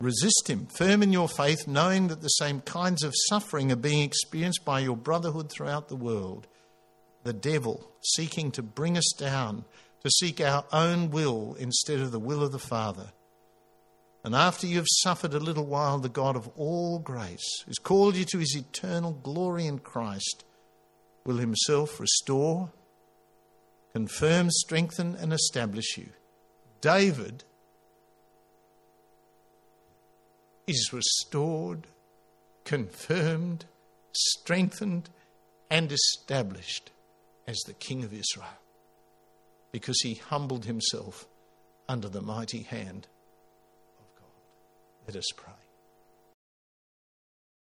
Resist 0.00 0.50
him, 0.50 0.66
firm 0.66 1.02
in 1.02 1.12
your 1.12 1.28
faith, 1.28 1.68
knowing 1.68 2.08
that 2.08 2.20
the 2.20 2.28
same 2.28 2.60
kinds 2.60 3.04
of 3.04 3.14
suffering 3.28 3.70
are 3.70 3.76
being 3.76 4.02
experienced 4.02 4.64
by 4.64 4.80
your 4.80 4.96
brotherhood 4.96 5.50
throughout 5.50 5.88
the 5.88 5.96
world. 5.96 6.46
The 7.22 7.32
devil 7.32 7.90
seeking 8.02 8.50
to 8.52 8.62
bring 8.62 8.98
us 8.98 9.14
down, 9.16 9.64
to 10.04 10.10
seek 10.10 10.40
our 10.40 10.64
own 10.70 11.10
will 11.10 11.56
instead 11.58 11.98
of 11.98 12.12
the 12.12 12.18
will 12.18 12.42
of 12.42 12.52
the 12.52 12.58
Father. 12.58 13.12
And 14.22 14.34
after 14.34 14.66
you 14.66 14.76
have 14.76 14.86
suffered 15.02 15.32
a 15.32 15.40
little 15.40 15.64
while, 15.64 15.98
the 15.98 16.10
God 16.10 16.36
of 16.36 16.48
all 16.56 16.98
grace, 16.98 17.62
who's 17.64 17.78
called 17.78 18.14
you 18.14 18.24
to 18.26 18.38
his 18.38 18.54
eternal 18.54 19.12
glory 19.12 19.66
in 19.66 19.78
Christ, 19.78 20.44
will 21.24 21.38
himself 21.38 21.98
restore, 21.98 22.70
confirm, 23.94 24.50
strengthen, 24.50 25.16
and 25.16 25.32
establish 25.32 25.96
you. 25.96 26.10
David 26.82 27.44
is 30.66 30.90
restored, 30.92 31.86
confirmed, 32.64 33.64
strengthened, 34.12 35.08
and 35.70 35.90
established 35.90 36.90
as 37.46 37.58
the 37.60 37.74
King 37.74 38.04
of 38.04 38.12
Israel 38.12 38.58
because 39.74 40.00
he 40.02 40.14
humbled 40.14 40.66
himself 40.66 41.26
under 41.88 42.08
the 42.08 42.22
mighty 42.22 42.62
hand 42.62 43.08
of 43.98 44.06
God. 44.14 44.30
Let 45.08 45.16
us 45.16 45.26
pray. 45.36 45.63